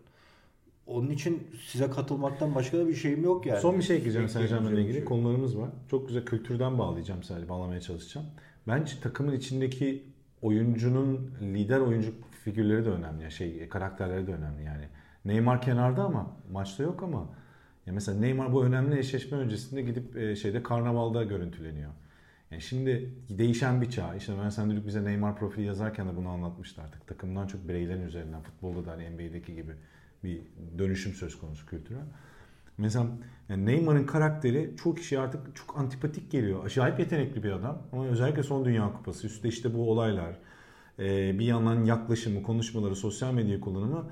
Onun 0.88 1.10
için 1.10 1.48
size 1.68 1.90
katılmaktan 1.90 2.56
başka 2.56 2.78
da 2.78 2.88
bir 2.88 2.96
şeyim 2.96 3.24
yok 3.24 3.46
yani. 3.46 3.60
Son 3.60 3.78
bir 3.78 3.84
şey 3.84 3.98
ekleyeceğim 3.98 4.30
Saint 4.30 4.50
Germain'le 4.50 4.78
ilgili. 4.78 4.94
Şey. 4.94 5.06
Konularımız 5.06 5.58
var. 5.58 5.70
Çok 5.92 6.08
güzel 6.08 6.26
kültürden 6.26 6.78
bağlayacağım 6.78 7.24
sadece. 7.24 7.50
Bağlamaya 7.50 7.82
çalışacağım. 7.82 8.28
Bence 8.68 8.94
takımın 9.02 9.36
içindeki 9.36 10.04
oyuncunun 10.42 11.32
lider 11.42 11.80
oyuncu 11.80 12.14
figürleri 12.44 12.86
de 12.86 12.90
önemli. 12.90 13.32
Şey 13.32 13.70
karakterleri 13.70 14.28
de 14.28 14.34
önemli 14.34 14.64
yani. 14.64 14.86
Neymar 15.26 15.62
kenarda 15.62 16.04
ama 16.04 16.38
maçta 16.52 16.84
yok 16.84 17.04
ama 17.04 17.30
ya 17.86 17.94
mesela 17.94 18.20
Neymar 18.20 18.54
bu 18.54 18.66
önemli 18.66 19.00
eşleşme 19.00 19.38
öncesinde 19.38 19.82
gidip 19.82 20.18
e, 20.18 20.36
şeyde 20.36 20.64
karnavalda 20.64 21.24
görüntüleniyor. 21.24 21.92
Yani 22.52 22.62
şimdi 22.62 23.14
değişen 23.30 23.82
bir 23.82 23.90
çağ. 23.90 24.16
İşte 24.16 24.34
ben 24.44 24.50
Sendülük 24.50 24.88
bize 24.88 25.04
Neymar 25.04 25.36
profili 25.36 25.66
yazarken 25.66 26.08
de 26.08 26.16
bunu 26.16 26.30
anlatmıştı 26.30 26.82
artık. 26.82 27.08
Takımdan 27.08 27.48
çok 27.48 27.68
bireylerin 27.68 28.02
üzerinden 28.02 28.42
futbolda 28.42 28.86
da 28.86 28.92
hani 28.92 29.10
NBA'deki 29.10 29.56
gibi 29.56 29.72
bir 30.24 30.42
dönüşüm 30.78 31.14
söz 31.14 31.40
konusu 31.40 31.66
kültüre. 31.66 31.98
Mesela 32.78 33.06
yani 33.50 33.66
Neymar'ın 33.66 34.06
karakteri 34.06 34.76
çok 34.84 34.98
kişi 34.98 35.20
artık 35.20 35.56
çok 35.56 35.78
antipatik 35.78 36.32
geliyor. 36.32 36.66
Acayip 36.66 37.00
yetenekli 37.00 37.44
bir 37.44 37.52
adam 37.52 37.82
ama 37.92 38.06
özellikle 38.06 38.44
son 38.44 38.66
Dünya 38.66 38.94
Kupası 38.94 39.28
üstte 39.28 39.50
işte 39.50 39.74
bu 39.74 39.92
olaylar 39.92 40.36
bir 41.00 41.46
yandan 41.46 41.86
yaklaşımı, 41.86 42.44
konuşmaları, 42.44 42.96
sosyal 42.96 43.34
medya 43.34 43.60
kullanımı 43.60 44.10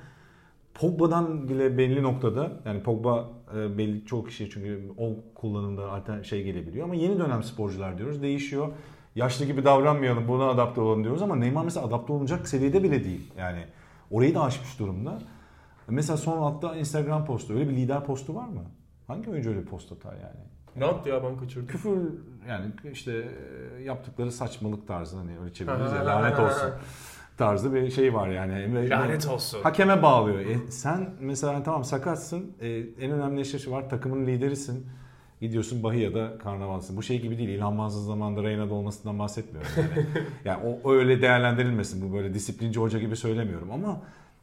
Pogba'dan 0.74 1.50
bile 1.50 1.77
belli 1.77 2.04
noktada 2.04 2.62
yani 2.65 2.84
Pogba 2.84 3.30
e, 3.44 3.44
belli 3.55 4.05
çok 4.05 4.27
kişi 4.27 4.50
çünkü 4.50 4.91
o 4.97 5.15
kullanımda 5.35 5.89
zaten 5.89 6.21
şey 6.21 6.43
gelebiliyor 6.43 6.85
ama 6.85 6.95
yeni 6.95 7.19
dönem 7.19 7.43
sporcular 7.43 7.97
diyoruz 7.97 8.21
değişiyor. 8.21 8.67
Yaşlı 9.15 9.45
gibi 9.45 9.65
davranmayalım 9.65 10.27
buna 10.27 10.50
adapte 10.50 10.81
olalım 10.81 11.03
diyoruz 11.03 11.21
ama 11.21 11.35
Neymar 11.35 11.63
mesela 11.63 11.85
adapte 11.85 12.13
olunacak 12.13 12.47
seviyede 12.47 12.83
bile 12.83 13.03
değil. 13.03 13.33
Yani 13.38 13.65
orayı 14.12 14.35
da 14.35 14.43
aşmış 14.43 14.79
durumda. 14.79 15.19
Mesela 15.88 16.17
son 16.17 16.38
altta 16.38 16.75
Instagram 16.75 17.25
postu 17.25 17.53
öyle 17.53 17.69
bir 17.69 17.75
lider 17.75 18.03
postu 18.05 18.35
var 18.35 18.47
mı? 18.47 18.63
Hangi 19.07 19.29
oyuncu 19.29 19.50
öyle 19.50 19.62
bir 19.62 19.65
post 19.65 19.91
atar 19.91 20.13
yani? 20.13 20.45
Ne 20.75 20.85
yaptı 20.85 21.09
ya 21.09 21.24
ben 21.24 21.38
kaçırdım. 21.38 21.67
Küfür 21.67 22.13
yani 22.50 22.65
işte 22.91 23.27
e, 23.77 23.83
yaptıkları 23.83 24.31
saçmalık 24.31 24.88
tarzı 24.88 25.17
hani 25.17 25.39
öyle 25.39 25.53
çeviririz 25.53 25.91
ya 25.91 26.05
lanet 26.05 26.39
olsun 26.39 26.74
tarzı 27.38 27.74
bir 27.74 27.92
şey 27.92 28.13
var 28.13 28.27
yani. 28.27 28.89
Lanet 28.89 29.27
olsun. 29.27 29.62
Hakeme 29.63 30.01
bağlıyor. 30.01 30.39
E, 30.39 30.72
sen 30.72 31.10
mesela 31.20 31.63
tamam 31.63 31.84
sakatsın. 31.84 32.51
E, 32.62 32.68
en 32.77 33.12
önemli 33.12 33.42
eşleşme 33.42 33.74
var. 33.74 33.89
Takımın 33.89 34.27
liderisin. 34.27 34.86
Gidiyorsun 35.42 35.84
Bahia'da 35.84 36.38
karnavalsın. 36.38 36.98
Bu 36.98 37.04
şey 37.04 37.22
gibi 37.22 37.38
değil. 37.38 37.50
İlhan 37.50 37.74
Mansız 37.74 38.06
zamanında 38.06 38.44
Reyna'da 38.44 38.74
olmasından 38.74 39.20
bahsetmiyorum. 39.20 39.72
Yani, 39.77 40.08
yani 40.46 40.77
o, 40.84 40.89
o 40.89 40.94
öyle 40.94 41.22
değerlendirilmesin. 41.22 42.10
Bu 42.10 42.15
böyle 42.15 42.34
disiplinci 42.34 42.80
hoca 42.80 43.00
gibi 43.00 43.15
söylemiyorum 43.15 43.72
ama 43.72 44.01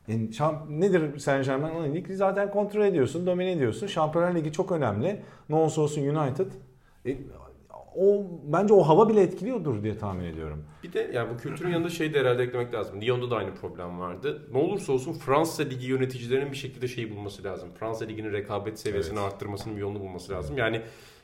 yani 0.09 0.33
şamp 0.33 0.71
nedir 0.71 1.19
Saint 1.19 1.47
Germain? 1.47 1.95
Ligi 1.95 2.17
zaten 2.17 2.51
kontrol 2.51 2.85
ediyorsun, 2.85 3.27
domine 3.27 3.53
ediyorsun. 3.53 3.87
Şampiyonlar 3.87 4.35
Ligi 4.35 4.53
çok 4.53 4.73
önemli. 4.73 5.23
Ne 5.49 5.57
olursa 5.57 5.81
olsun 5.81 6.03
United. 6.03 6.47
E, 7.07 7.17
o 7.97 8.25
bence 8.45 8.75
o 8.75 8.83
hava 8.83 9.09
bile 9.09 9.23
etkiliyordur 9.23 9.83
diye 9.83 9.99
tahmin 9.99 10.25
ediyorum. 10.25 10.65
Bir 10.83 10.93
de 10.93 11.11
yani 11.15 11.31
bu 11.35 11.37
kültürün 11.37 11.71
yanında 11.71 11.89
şey 11.89 12.15
de 12.15 12.21
herhalde 12.21 12.43
eklemek 12.43 12.75
lazım. 12.75 13.01
Lyon'da 13.01 13.31
da 13.31 13.37
aynı 13.37 13.55
problem 13.55 14.01
vardı. 14.01 14.49
Ne 14.53 14.59
olursa 14.59 14.93
olsun 14.93 15.13
Fransa 15.13 15.63
Ligi 15.63 15.87
yöneticilerinin 15.87 16.53
bir 16.53 16.57
şekilde 16.57 16.89
şeyi 16.89 17.11
bulması 17.11 17.45
lazım. 17.45 17.69
Fransa 17.81 18.05
Ligi'nin 18.05 18.33
rekabet 18.33 18.79
seviyesini 18.79 19.19
evet. 19.19 19.33
arttırmasının 19.33 19.77
bir 19.77 19.81
yolunu 19.81 20.01
bulması 20.01 20.33
lazım. 20.33 20.59
Yani 20.59 20.83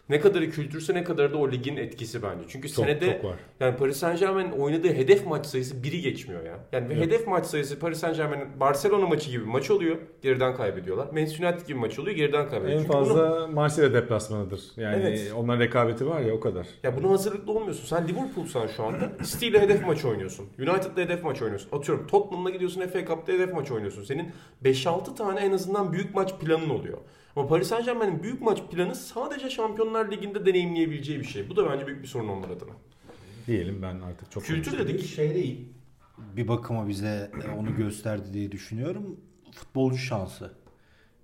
ne 0.09 0.21
kadarı 0.21 0.51
kültürse 0.51 0.95
ne 0.95 1.05
kadar 1.05 1.33
da 1.33 1.37
o 1.39 1.51
ligin 1.51 1.77
etkisi 1.77 2.23
bence. 2.23 2.45
Çünkü 2.49 2.69
çok, 2.69 2.85
senede 2.85 3.13
çok 3.13 3.25
var. 3.25 3.37
yani 3.61 3.77
Paris 3.77 3.97
Saint 3.97 4.21
Germain'in 4.21 4.53
oynadığı 4.53 4.93
hedef 4.93 5.27
maç 5.27 5.47
sayısı 5.47 5.83
biri 5.83 6.01
geçmiyor 6.01 6.45
ya. 6.45 6.59
Yani 6.73 6.87
evet. 6.93 7.07
hedef 7.07 7.27
maç 7.27 7.47
sayısı 7.47 7.79
Paris 7.79 7.99
Saint 7.99 8.17
Germain'in 8.17 8.61
Barcelona 8.61 9.07
maçı 9.07 9.31
gibi 9.31 9.45
maç 9.45 9.71
oluyor. 9.71 9.97
Geriden 10.23 10.57
kaybediyorlar. 10.57 11.07
Manchester 11.07 11.49
United 11.49 11.67
gibi 11.67 11.79
maç 11.79 11.99
oluyor. 11.99 12.17
Geriden 12.17 12.49
kaybediyor. 12.49 12.79
En 12.79 12.83
Çünkü 12.83 12.93
fazla 12.93 13.47
bunu... 13.47 13.55
Marsilya 13.55 13.95
deplasmanıdır. 13.95 14.63
Yani 14.77 15.03
evet. 15.03 15.33
onların 15.37 15.61
rekabeti 15.61 16.07
var 16.07 16.21
ya 16.21 16.35
o 16.35 16.41
kadar. 16.41 16.67
Ya 16.83 16.97
buna 16.97 17.11
hazırlıklı 17.11 17.53
olmuyorsun. 17.53 17.87
Sen 17.87 18.09
Liverpool'san 18.09 18.67
şu 18.67 18.85
anda 18.85 19.13
City 19.25 19.49
ile 19.49 19.61
hedef 19.61 19.87
maç 19.87 20.05
oynuyorsun. 20.05 20.47
United'la 20.59 21.03
hedef 21.03 21.25
maç 21.25 21.43
oynuyorsun. 21.43 21.79
Atıyorum 21.79 22.07
Tottenham'la 22.07 22.51
gidiyorsun 22.51 22.81
FA 22.81 23.05
Cup'ta 23.07 23.33
hedef 23.33 23.55
maç 23.55 23.71
oynuyorsun. 23.71 24.05
Senin 24.05 24.33
5-6 24.65 25.15
tane 25.17 25.41
en 25.41 25.53
azından 25.53 25.93
büyük 25.93 26.15
maç 26.15 26.35
planın 26.41 26.71
oluyor. 26.71 26.99
Ama 27.39 27.49
Paris 27.49 27.69
Saint 27.69 27.85
Germain'in 27.85 28.23
büyük 28.23 28.43
maç 28.43 28.63
planı 28.71 28.95
sadece 28.95 29.51
Şampiyonlar 29.51 30.11
Ligi'nde 30.11 30.47
deneyimleyebileceği 30.47 31.21
bir 31.21 31.25
şey. 31.25 31.49
Bu 31.51 31.57
da 31.57 31.71
bence 31.71 31.87
büyük 31.87 32.03
bir 32.03 32.09
sorun 32.09 32.29
onlar 32.29 32.51
adına. 32.51 32.73
Diyelim 33.47 33.83
ben 33.83 34.01
artık 34.01 34.31
çok... 34.31 34.45
Kültür 34.45 34.79
dedik. 34.79 35.07
Şey 35.07 35.35
değil. 35.35 35.69
Bir 36.37 36.49
bakıma 36.49 36.89
bize 36.89 37.31
onu 37.59 37.77
gösterdi 37.77 38.33
diye 38.33 38.53
düşünüyorum. 38.53 39.21
Futbolcu 39.53 39.99
şansı. 39.99 40.53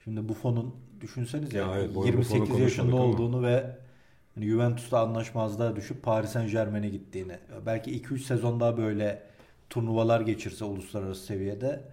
Şimdi 0.05 0.29
Buffon'un 0.29 0.75
düşünsenize 1.01 1.59
ya 1.59 1.79
evet, 1.79 1.91
28 2.07 2.59
yaşında 2.59 2.97
olduğunu 2.97 3.37
ama. 3.37 3.47
ve 3.47 3.77
yani 4.37 4.47
Juventus'la 4.47 5.01
anlaşmazlığa 5.01 5.77
düşüp 5.77 6.03
Paris 6.03 6.31
Saint 6.31 6.51
Germain'e 6.51 6.89
gittiğini. 6.89 7.39
Belki 7.67 8.03
2-3 8.03 8.19
sezon 8.19 8.61
daha 8.61 8.77
böyle 8.77 9.23
turnuvalar 9.71 10.21
geçirse 10.21 10.65
uluslararası 10.65 11.25
seviyede 11.25 11.85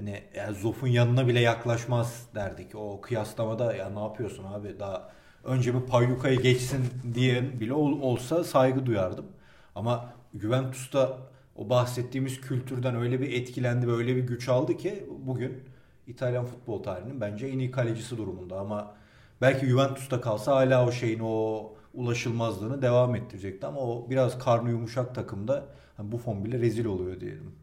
Hani 0.00 0.22
yani 0.36 0.56
Zoff'un 0.56 0.86
yanına 0.86 1.28
bile 1.28 1.40
yaklaşmaz 1.40 2.26
derdik. 2.34 2.74
O 2.74 3.00
kıyaslamada 3.00 3.74
ya 3.74 3.90
ne 3.90 4.00
yapıyorsun 4.00 4.44
abi 4.44 4.78
daha 4.78 5.10
önce 5.44 5.74
bir 5.74 5.80
Payyuka'yı 5.80 6.40
geçsin 6.40 6.84
diye 7.14 7.60
bile 7.60 7.72
ol, 7.74 8.00
olsa 8.00 8.44
saygı 8.44 8.86
duyardım. 8.86 9.26
Ama 9.74 10.12
Juventus'ta 10.40 11.18
o 11.56 11.68
bahsettiğimiz 11.70 12.40
kültürden 12.40 12.96
öyle 12.96 13.20
bir 13.20 13.32
etkilendi 13.32 13.88
ve 13.88 13.92
öyle 13.92 14.16
bir 14.16 14.22
güç 14.22 14.48
aldı 14.48 14.76
ki 14.76 15.06
bugün 15.26 15.64
İtalyan 16.06 16.46
futbol 16.46 16.82
tarihinin 16.82 17.20
bence 17.20 17.46
en 17.46 17.58
iyi 17.58 17.70
kalecisi 17.70 18.16
durumunda 18.16 18.60
ama 18.60 18.94
belki 19.40 19.66
Juventus'ta 19.66 20.20
kalsa 20.20 20.56
hala 20.56 20.86
o 20.86 20.92
şeyin 20.92 21.20
o 21.22 21.72
ulaşılmazlığını 21.94 22.82
devam 22.82 23.14
ettirecekti 23.14 23.66
ama 23.66 23.80
o 23.80 24.10
biraz 24.10 24.38
karnı 24.38 24.70
yumuşak 24.70 25.14
takımda 25.14 25.64
hani 25.96 26.12
Buffon 26.12 26.44
bile 26.44 26.58
rezil 26.58 26.84
oluyor 26.84 27.20
diyelim. 27.20 27.59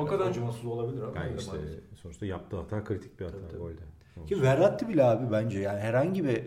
Hakikaten 0.00 0.30
acımasız 0.30 0.64
olabilir 0.64 1.02
ama. 1.02 1.16
Yani 1.16 1.36
işte 1.38 1.56
sonuçta 2.02 2.26
yaptığı 2.26 2.56
hata 2.56 2.84
kritik 2.84 3.20
bir 3.20 3.24
hata 3.24 3.38
tabii, 3.48 3.58
golde. 3.58 3.80
Ki 4.26 4.42
Verratti 4.42 4.88
bile 4.88 5.04
abi 5.04 5.32
bence 5.32 5.58
yani 5.58 5.80
herhangi 5.80 6.24
bir 6.24 6.42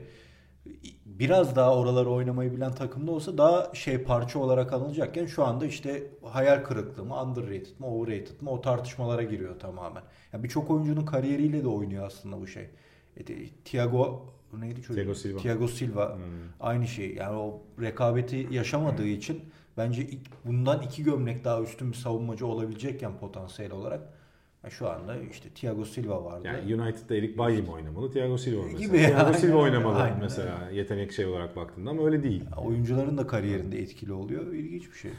biraz 1.05 1.55
daha 1.55 1.77
oraları 1.77 2.09
oynamayı 2.09 2.55
bilen 2.55 2.71
takımda 2.71 3.11
olsa 3.11 3.37
daha 3.37 3.73
şey 3.73 3.97
parça 3.97 4.39
olarak 4.39 4.73
alınacakken 4.73 5.25
şu 5.25 5.43
anda 5.43 5.65
işte 5.65 6.03
hayal 6.23 6.63
kırıklığı 6.63 7.05
mı, 7.05 7.21
underrated 7.21 7.79
mı, 7.79 7.87
overrated 7.87 8.41
mı 8.41 8.49
o 8.49 8.61
tartışmalara 8.61 9.23
giriyor 9.23 9.59
tamamen. 9.59 10.03
Yani 10.33 10.43
birçok 10.43 10.71
oyuncunun 10.71 11.05
kariyeriyle 11.05 11.63
de 11.63 11.67
oynuyor 11.67 12.05
aslında 12.05 12.41
bu 12.41 12.47
şey. 12.47 12.69
E, 13.17 13.23
Thiago 13.65 14.33
neydi 14.59 14.81
çocuk? 14.81 14.95
Thiago 14.95 15.15
Silva. 15.15 15.39
Thiago 15.39 15.67
Silva 15.67 16.15
hmm. 16.15 16.21
aynı 16.59 16.87
şey. 16.87 17.15
Yani 17.15 17.37
o 17.37 17.61
rekabeti 17.81 18.47
yaşamadığı 18.51 19.07
için 19.07 19.41
bence 19.77 20.07
bundan 20.45 20.81
iki 20.81 21.03
gömlek 21.03 21.43
daha 21.43 21.61
üstün 21.61 21.91
bir 21.91 21.97
savunmacı 21.97 22.47
olabilecekken 22.47 23.17
potansiyel 23.17 23.71
olarak 23.71 24.01
şu 24.69 24.89
anda 24.89 25.17
işte 25.31 25.49
Thiago 25.49 25.85
Silva 25.85 26.23
vardı. 26.25 26.47
Yani 26.47 26.75
United'da 26.75 27.15
Eric 27.15 27.37
Bailly 27.37 27.61
mi 27.61 27.71
oynamalı, 27.71 28.11
Thiago 28.11 28.37
Silva 28.37 28.63
mesela. 28.63 28.79
Gibi 28.79 28.97
Thiago 28.97 29.25
yani. 29.25 29.37
Silva 29.37 29.57
oynamalı 29.57 30.01
Aynen. 30.01 30.19
mesela 30.21 30.69
yetenek 30.73 31.11
şey 31.11 31.25
olarak 31.25 31.55
baktığında 31.55 31.89
ama 31.89 32.05
öyle 32.05 32.23
değil. 32.23 32.43
oyuncuların 32.57 33.17
da 33.17 33.27
kariyerinde 33.27 33.79
etkili 33.79 34.13
oluyor. 34.13 34.53
İlginç 34.53 34.91
bir 34.91 34.97
şey. 34.97 35.11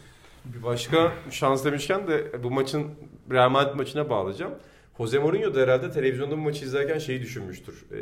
Bir 0.44 0.62
başka 0.62 1.12
şans 1.30 1.64
demişken 1.64 2.08
de 2.08 2.42
bu 2.42 2.50
maçın 2.50 2.86
Real 3.30 3.50
Madrid 3.50 3.74
maçına 3.76 4.10
bağlayacağım. 4.10 4.54
Jose 4.98 5.18
Mourinho 5.18 5.54
da 5.54 5.60
herhalde 5.60 5.90
televizyonda 5.90 6.36
bu 6.36 6.40
maçı 6.40 6.64
izlerken 6.64 6.98
şeyi 6.98 7.20
düşünmüştür. 7.22 7.84
Ee, 7.92 7.96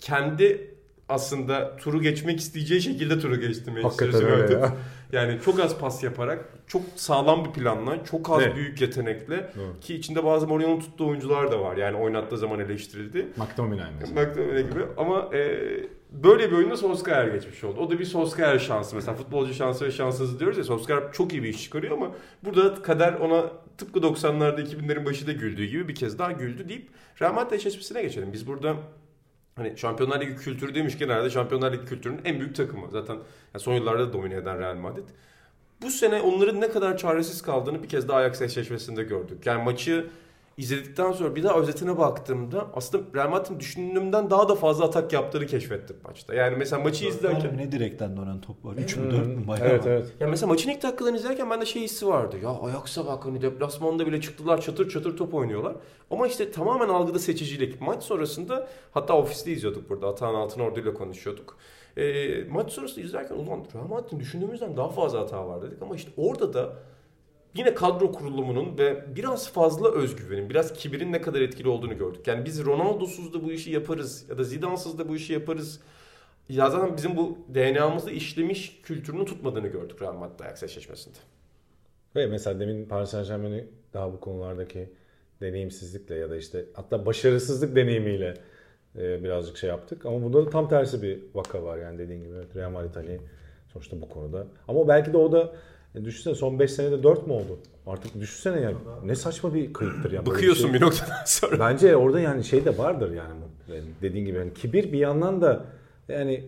kendi 0.00 0.74
aslında 1.08 1.76
turu 1.76 2.02
geçmek 2.02 2.40
isteyeceği 2.40 2.82
şekilde 2.82 3.18
turu 3.18 3.40
geçti 3.40 3.72
Hakikaten 3.82 4.24
öyle 4.24 4.54
ya. 4.54 4.76
Yani 5.12 5.38
çok 5.44 5.60
az 5.60 5.78
pas 5.78 6.04
yaparak, 6.04 6.44
çok 6.66 6.82
sağlam 6.96 7.44
bir 7.44 7.50
planla, 7.50 8.04
çok 8.04 8.30
az 8.30 8.42
evet. 8.42 8.56
büyük 8.56 8.80
yetenekle 8.80 9.34
evet. 9.34 9.80
ki 9.80 9.94
içinde 9.94 10.24
bazı 10.24 10.46
Mourinho'nun 10.46 10.80
tuttuğu 10.80 11.08
oyuncular 11.08 11.52
da 11.52 11.60
var. 11.60 11.76
Yani 11.76 11.96
oynattığı 11.96 12.38
zaman 12.38 12.60
eleştirildi. 12.60 13.26
McTominay 13.36 13.90
mesela. 14.00 14.22
McTominay 14.22 14.70
gibi 14.70 14.80
ama 14.96 15.30
e, 15.34 15.60
böyle 16.10 16.50
bir 16.50 16.56
oyunda 16.56 16.76
Solskjaer 16.76 17.28
geçmiş 17.28 17.64
oldu. 17.64 17.80
O 17.80 17.90
da 17.90 17.98
bir 17.98 18.04
Solskjaer 18.04 18.58
şansı. 18.58 18.96
Mesela 18.96 19.14
futbolcu 19.14 19.54
şansı 19.54 19.86
ve 19.86 19.90
şanssız 19.90 20.40
diyoruz 20.40 20.58
ya 20.58 20.64
Solskjaer 20.64 21.12
çok 21.12 21.32
iyi 21.32 21.42
bir 21.42 21.48
iş 21.48 21.62
çıkarıyor 21.62 21.96
ama 21.96 22.10
burada 22.44 22.82
kader 22.82 23.12
ona 23.12 23.52
tıpkı 23.78 24.00
90'larda 24.00 24.60
2000'lerin 24.60 25.04
başında 25.04 25.32
güldüğü 25.32 25.64
gibi 25.64 25.88
bir 25.88 25.94
kez 25.94 26.18
daha 26.18 26.32
güldü 26.32 26.68
deyip 26.68 26.88
Madrid 27.20 27.52
eşleşmesine 27.52 28.02
geçelim. 28.02 28.32
Biz 28.32 28.46
burada 28.46 28.76
Hani 29.58 29.78
Şampiyonlar 29.78 30.20
Ligi 30.20 30.36
kültürü 30.36 30.74
demişken 30.74 31.08
herhalde 31.08 31.30
Şampiyonlar 31.30 31.72
Ligi 31.72 31.84
kültürünün 31.84 32.20
en 32.24 32.40
büyük 32.40 32.56
takımı. 32.56 32.90
Zaten 32.90 33.18
son 33.56 33.74
yıllarda 33.74 34.08
da 34.08 34.12
domine 34.12 34.34
eden 34.34 34.58
Real 34.58 34.76
Madrid. 34.76 35.08
Bu 35.82 35.90
sene 35.90 36.20
onların 36.20 36.60
ne 36.60 36.70
kadar 36.70 36.96
çaresiz 36.96 37.42
kaldığını 37.42 37.82
bir 37.82 37.88
kez 37.88 38.08
daha 38.08 38.18
Ajax 38.18 38.42
eşleşmesinde 38.42 39.02
gördük. 39.02 39.46
Yani 39.46 39.64
maçı 39.64 40.06
izledikten 40.58 41.12
sonra 41.12 41.36
bir 41.36 41.42
daha 41.42 41.54
özetine 41.54 41.98
baktığımda 41.98 42.66
aslında 42.74 43.04
Real 43.14 43.30
Madrid'in 43.30 43.60
düşündüğümden 43.60 44.30
daha 44.30 44.48
da 44.48 44.54
fazla 44.54 44.84
atak 44.84 45.12
yaptığını 45.12 45.46
keşfettim 45.46 45.96
maçta. 46.04 46.34
Yani 46.34 46.56
mesela 46.56 46.82
maçı 46.82 47.06
izlerken... 47.06 47.56
Ne 47.56 47.72
direkten 47.72 48.16
dönen 48.16 48.40
top 48.40 48.64
var? 48.64 48.74
3 48.76 48.96
mü 48.96 49.10
4 49.10 49.26
mü? 49.26 49.48
Bayağı 49.48 49.68
evet 49.68 49.86
evet. 49.86 50.12
Ya 50.20 50.28
mesela 50.28 50.46
maçın 50.46 50.70
ilk 50.70 50.82
dakikalarını 50.82 51.16
izlerken 51.16 51.50
bende 51.50 51.66
şey 51.66 51.82
hissi 51.82 52.06
vardı. 52.06 52.36
Ya 52.42 52.50
Ajax'a 52.50 53.06
bak 53.06 53.24
hani 53.24 53.42
deplasmanda 53.42 54.06
bile 54.06 54.20
çıktılar 54.20 54.60
çatır 54.60 54.90
çatır 54.90 55.16
top 55.16 55.34
oynuyorlar. 55.34 55.76
Ama 56.10 56.26
işte 56.26 56.50
tamamen 56.50 56.88
algıda 56.88 57.18
seçicilik. 57.18 57.80
Maç 57.80 58.02
sonrasında 58.02 58.68
hatta 58.92 59.16
ofiste 59.18 59.52
izliyorduk 59.52 59.90
burada. 59.90 60.08
Atahan 60.08 60.34
Altınordu 60.34 60.80
ile 60.80 60.94
konuşuyorduk. 60.94 61.56
E, 61.96 62.28
maç 62.50 62.72
sonrasında 62.72 63.04
izlerken 63.04 63.34
ulan 63.34 63.64
Real 63.74 63.86
Madrid'in 63.88 64.20
düşündüğümüzden 64.20 64.76
daha 64.76 64.88
fazla 64.88 65.20
hata 65.20 65.48
var 65.48 65.62
dedik. 65.62 65.82
Ama 65.82 65.96
işte 65.96 66.10
orada 66.16 66.54
da 66.54 66.72
yine 67.54 67.74
kadro 67.74 68.12
kurulumunun 68.12 68.78
ve 68.78 69.16
biraz 69.16 69.52
fazla 69.52 69.92
özgüvenin, 69.92 70.50
biraz 70.50 70.72
kibirin 70.72 71.12
ne 71.12 71.20
kadar 71.20 71.40
etkili 71.40 71.68
olduğunu 71.68 71.98
gördük. 71.98 72.26
Yani 72.26 72.44
biz 72.44 72.64
Ronaldo'suz 72.64 73.34
da 73.34 73.44
bu 73.44 73.52
işi 73.52 73.70
yaparız 73.70 74.26
ya 74.30 74.38
da 74.38 74.44
Zidane'sız 74.44 74.98
da 74.98 75.08
bu 75.08 75.16
işi 75.16 75.32
yaparız. 75.32 75.80
Ya 76.48 76.70
zaten 76.70 76.96
bizim 76.96 77.16
bu 77.16 77.38
DNA'mızda 77.54 78.10
işlemiş 78.10 78.80
kültürünü 78.82 79.24
tutmadığını 79.24 79.68
gördük 79.68 80.02
Real 80.02 80.14
Madrid 80.14 80.40
Ajax 80.40 80.62
eşleşmesinde. 80.62 81.18
Ve 82.16 82.26
mesela 82.26 82.60
demin 82.60 82.86
Paris 82.86 83.10
Saint 83.10 83.28
Germain'i 83.28 83.64
daha 83.94 84.12
bu 84.12 84.20
konulardaki 84.20 84.92
deneyimsizlikle 85.40 86.14
ya 86.14 86.30
da 86.30 86.36
işte 86.36 86.64
hatta 86.74 87.06
başarısızlık 87.06 87.76
deneyimiyle 87.76 88.34
e, 88.96 89.24
birazcık 89.24 89.56
şey 89.56 89.70
yaptık. 89.70 90.06
Ama 90.06 90.22
burada 90.22 90.46
da 90.46 90.50
tam 90.50 90.68
tersi 90.68 91.02
bir 91.02 91.20
vaka 91.34 91.62
var 91.62 91.78
yani 91.78 91.98
dediğin 91.98 92.22
gibi. 92.22 92.34
Real 92.54 92.70
Madrid 92.70 92.94
hani 92.94 93.18
sonuçta 93.72 94.00
bu 94.00 94.08
konuda. 94.08 94.46
Ama 94.68 94.88
belki 94.88 95.12
de 95.12 95.16
o 95.16 95.32
da 95.32 95.52
e, 96.00 96.04
düşünsene 96.04 96.34
son 96.34 96.58
5 96.58 96.70
senede 96.70 97.02
4 97.02 97.26
mü 97.26 97.32
oldu? 97.32 97.58
Artık 97.86 98.20
düşünsene 98.20 98.60
yani 98.60 98.76
ne 99.04 99.14
saçma 99.14 99.54
bir 99.54 99.72
kayıptır 99.72 100.12
ya. 100.12 100.26
Bıkıyorsun 100.26 100.64
şey. 100.64 100.74
bir 100.74 100.80
noktadan 100.80 101.24
sonra. 101.26 101.58
Bence 101.58 101.96
orada 101.96 102.20
yani 102.20 102.44
şey 102.44 102.64
de 102.64 102.78
vardır 102.78 103.12
yani 103.12 103.30
dediğin 104.02 104.26
gibi 104.26 104.38
yani 104.38 104.54
kibir 104.54 104.92
bir 104.92 104.98
yandan 104.98 105.40
da 105.40 105.64
yani 106.08 106.44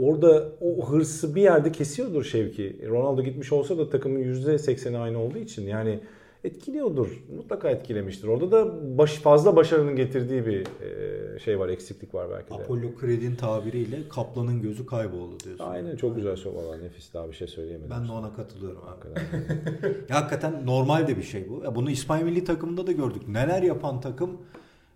orada 0.00 0.48
o 0.60 0.90
hırsı 0.90 1.34
bir 1.34 1.42
yerde 1.42 1.72
kesiyordur 1.72 2.24
Şevki. 2.24 2.88
Ronaldo 2.88 3.22
gitmiş 3.22 3.52
olsa 3.52 3.78
da 3.78 3.90
takımın 3.90 4.20
%80'i 4.20 4.96
aynı 4.96 5.18
olduğu 5.18 5.38
için 5.38 5.66
yani 5.66 6.00
etkiliyordur. 6.44 7.22
Mutlaka 7.36 7.70
etkilemiştir. 7.70 8.28
Orada 8.28 8.50
da 8.50 8.98
baş, 8.98 9.14
fazla 9.14 9.56
başarının 9.56 9.96
getirdiği 9.96 10.46
bir 10.46 10.66
e, 10.82 11.38
şey 11.38 11.58
var, 11.58 11.68
eksiklik 11.68 12.14
var 12.14 12.30
belki 12.30 12.50
de. 12.50 12.54
Apollo 12.54 12.86
Creed'in 13.00 13.34
tabiriyle 13.34 14.08
kaplanın 14.08 14.62
gözü 14.62 14.86
kayboldu 14.86 15.40
diyorsun. 15.44 15.64
Aynen 15.64 15.96
çok 15.96 16.16
güzel 16.16 16.36
söz 16.36 16.54
valla 16.54 16.76
nefis 16.76 17.14
daha 17.14 17.28
bir 17.28 17.34
şey 17.34 17.48
söyleyemedim. 17.48 17.90
Ben 17.90 18.08
de 18.08 18.12
ona 18.12 18.34
katılıyorum 18.34 18.82
abi. 18.88 19.20
ya, 20.08 20.16
hakikaten 20.16 20.66
normal 20.66 21.08
de 21.08 21.16
bir 21.16 21.22
şey 21.22 21.48
bu. 21.50 21.64
Ya 21.64 21.74
bunu 21.74 21.90
İspanya 21.90 22.24
milli 22.24 22.44
takımında 22.44 22.86
da 22.86 22.92
gördük. 22.92 23.28
Neler 23.28 23.62
yapan 23.62 24.00
takım 24.00 24.30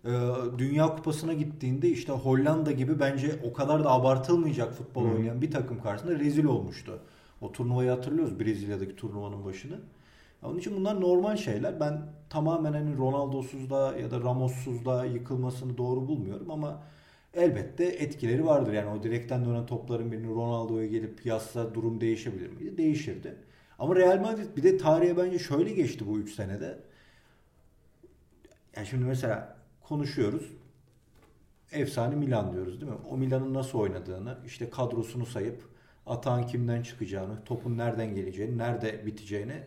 e, 0.05 0.11
Dünya 0.57 0.95
Kupası'na 0.95 1.33
gittiğinde 1.33 1.89
işte 1.89 2.11
Hollanda 2.11 2.71
gibi 2.71 2.99
bence 2.99 3.31
o 3.43 3.53
kadar 3.53 3.83
da 3.83 3.91
abartılmayacak 3.91 4.73
futbol 4.73 5.05
oynayan 5.05 5.41
bir 5.41 5.51
takım 5.51 5.81
karşısında 5.81 6.19
rezil 6.19 6.45
olmuştu. 6.45 6.99
O 7.41 7.51
turnuvayı 7.51 7.89
hatırlıyoruz 7.89 8.39
Brezilya'daki 8.39 8.95
turnuvanın 8.95 9.45
başını. 9.45 9.79
Onun 10.43 10.57
için 10.59 10.75
bunlar 10.75 11.01
normal 11.01 11.37
şeyler. 11.37 11.79
Ben 11.79 12.01
tamamen 12.29 12.73
hani 12.73 12.97
Ronaldo'suz 12.97 13.69
da 13.69 13.97
ya 13.97 14.11
da 14.11 14.21
Ramos'suz 14.21 14.85
da 14.85 15.05
yıkılmasını 15.05 15.77
doğru 15.77 16.07
bulmuyorum 16.07 16.51
ama 16.51 16.83
elbette 17.33 17.85
etkileri 17.85 18.45
vardır. 18.45 18.73
Yani 18.73 18.99
o 18.99 19.03
direkten 19.03 19.45
dönen 19.45 19.65
topların 19.65 20.11
birini 20.11 20.35
Ronaldo'ya 20.35 20.87
gelip 20.87 21.25
yazsa 21.25 21.75
durum 21.75 22.01
değişebilir 22.01 22.49
miydi? 22.49 22.77
Değişirdi. 22.77 23.35
Ama 23.79 23.95
Real 23.95 24.19
Madrid 24.19 24.57
bir 24.57 24.63
de 24.63 24.77
tarihe 24.77 25.17
bence 25.17 25.39
şöyle 25.39 25.73
geçti 25.73 26.07
bu 26.07 26.19
3 26.19 26.35
senede. 26.35 26.79
Yani 28.75 28.87
şimdi 28.87 29.05
mesela 29.05 29.57
konuşuyoruz. 29.81 30.51
Efsane 31.71 32.15
Milan 32.15 32.53
diyoruz 32.53 32.81
değil 32.81 32.91
mi? 32.91 32.97
O 33.09 33.17
Milan'ın 33.17 33.53
nasıl 33.53 33.79
oynadığını, 33.79 34.37
işte 34.45 34.69
kadrosunu 34.69 35.25
sayıp 35.25 35.61
atağın 36.05 36.43
kimden 36.43 36.81
çıkacağını, 36.83 37.43
topun 37.43 37.77
nereden 37.77 38.15
geleceğini, 38.15 38.57
nerede 38.57 39.05
biteceğini 39.05 39.63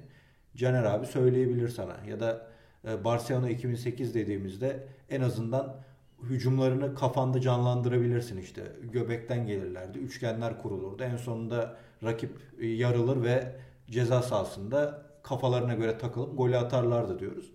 Caner 0.57 0.85
abi 0.85 1.07
söyleyebilir 1.07 1.69
sana. 1.69 1.97
Ya 2.09 2.21
da 2.21 2.47
e, 2.89 3.05
Barcelona 3.05 3.51
2008 3.51 4.15
dediğimizde 4.15 4.87
en 5.11 5.21
azından 5.21 5.77
hücumlarını 6.23 6.95
kafanda 6.95 7.41
canlandırabilirsin 7.41 8.39
işte. 8.39 8.63
Göbekten 8.93 9.47
gelirlerdi. 9.47 9.99
Üçgenler 9.99 10.63
kurulurdu. 10.63 11.03
En 11.03 11.17
sonunda 11.17 11.77
rakip 12.05 12.31
e, 12.61 12.67
yarılır 12.67 13.23
ve 13.23 13.53
ceza 13.91 14.23
sahasında 14.23 15.03
kafalarına 15.23 15.75
göre 15.75 15.99
takılıp 15.99 16.39
golü 16.39 16.57
atarlardı 16.57 17.19
diyoruz. 17.19 17.51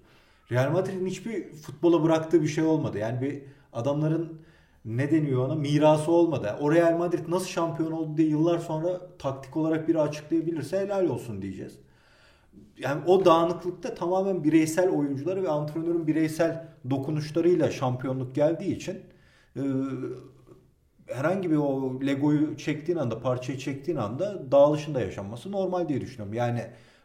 Real 0.51 0.71
Madrid'in 0.71 1.07
hiçbir 1.07 1.53
futbola 1.53 2.03
bıraktığı 2.03 2.41
bir 2.41 2.47
şey 2.47 2.63
olmadı. 2.63 2.97
Yani 2.97 3.21
bir 3.21 3.41
adamların 3.73 4.41
ne 4.85 5.11
deniyor 5.11 5.45
ona 5.45 5.55
mirası 5.55 6.11
olmadı. 6.11 6.55
O 6.59 6.71
Real 6.71 6.97
Madrid 6.97 7.25
nasıl 7.27 7.47
şampiyon 7.47 7.91
oldu 7.91 8.17
diye 8.17 8.27
yıllar 8.27 8.59
sonra 8.59 9.01
taktik 9.19 9.57
olarak 9.57 9.87
biri 9.87 9.99
açıklayabilirse 9.99 10.79
helal 10.79 11.07
olsun 11.07 11.41
diyeceğiz 11.41 11.79
yani 12.77 13.05
o 13.05 13.25
dağınıklıkta 13.25 13.95
tamamen 13.95 14.43
bireysel 14.43 14.89
oyuncuları 14.89 15.43
ve 15.43 15.49
antrenörün 15.49 16.07
bireysel 16.07 16.67
dokunuşlarıyla 16.89 17.71
şampiyonluk 17.71 18.35
geldiği 18.35 18.75
için 18.75 19.01
e, 19.55 19.61
herhangi 21.07 21.51
bir 21.51 21.55
o 21.55 21.99
Lego'yu 22.05 22.57
çektiğin 22.57 22.97
anda, 22.97 23.19
parçayı 23.19 23.57
çektiğin 23.57 23.97
anda 23.97 24.51
dağılışında 24.51 25.01
yaşanması 25.01 25.51
normal 25.51 25.89
diye 25.89 26.01
düşünüyorum. 26.01 26.33
Yani 26.33 26.61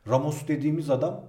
Ramos 0.08 0.48
dediğimiz 0.48 0.90
adam 0.90 1.24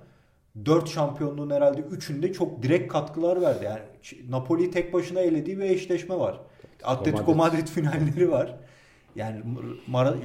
4 0.66 0.90
şampiyonluğun 0.90 1.50
herhalde 1.50 1.82
3'ünde 1.82 2.34
çok 2.34 2.63
direkt 2.63 2.94
katkılar 2.94 3.42
verdi. 3.42 3.66
Yani 3.66 3.82
Napoli 4.30 4.72
tek 4.72 4.94
başına 4.94 5.20
elediği 5.20 5.58
bir 5.58 5.63
eşleşme 5.63 6.20
var. 6.20 6.40
Atletico 6.84 7.36
Madrid 7.36 7.68
finalleri 7.68 8.32
var. 8.32 8.56
Yani, 9.16 9.42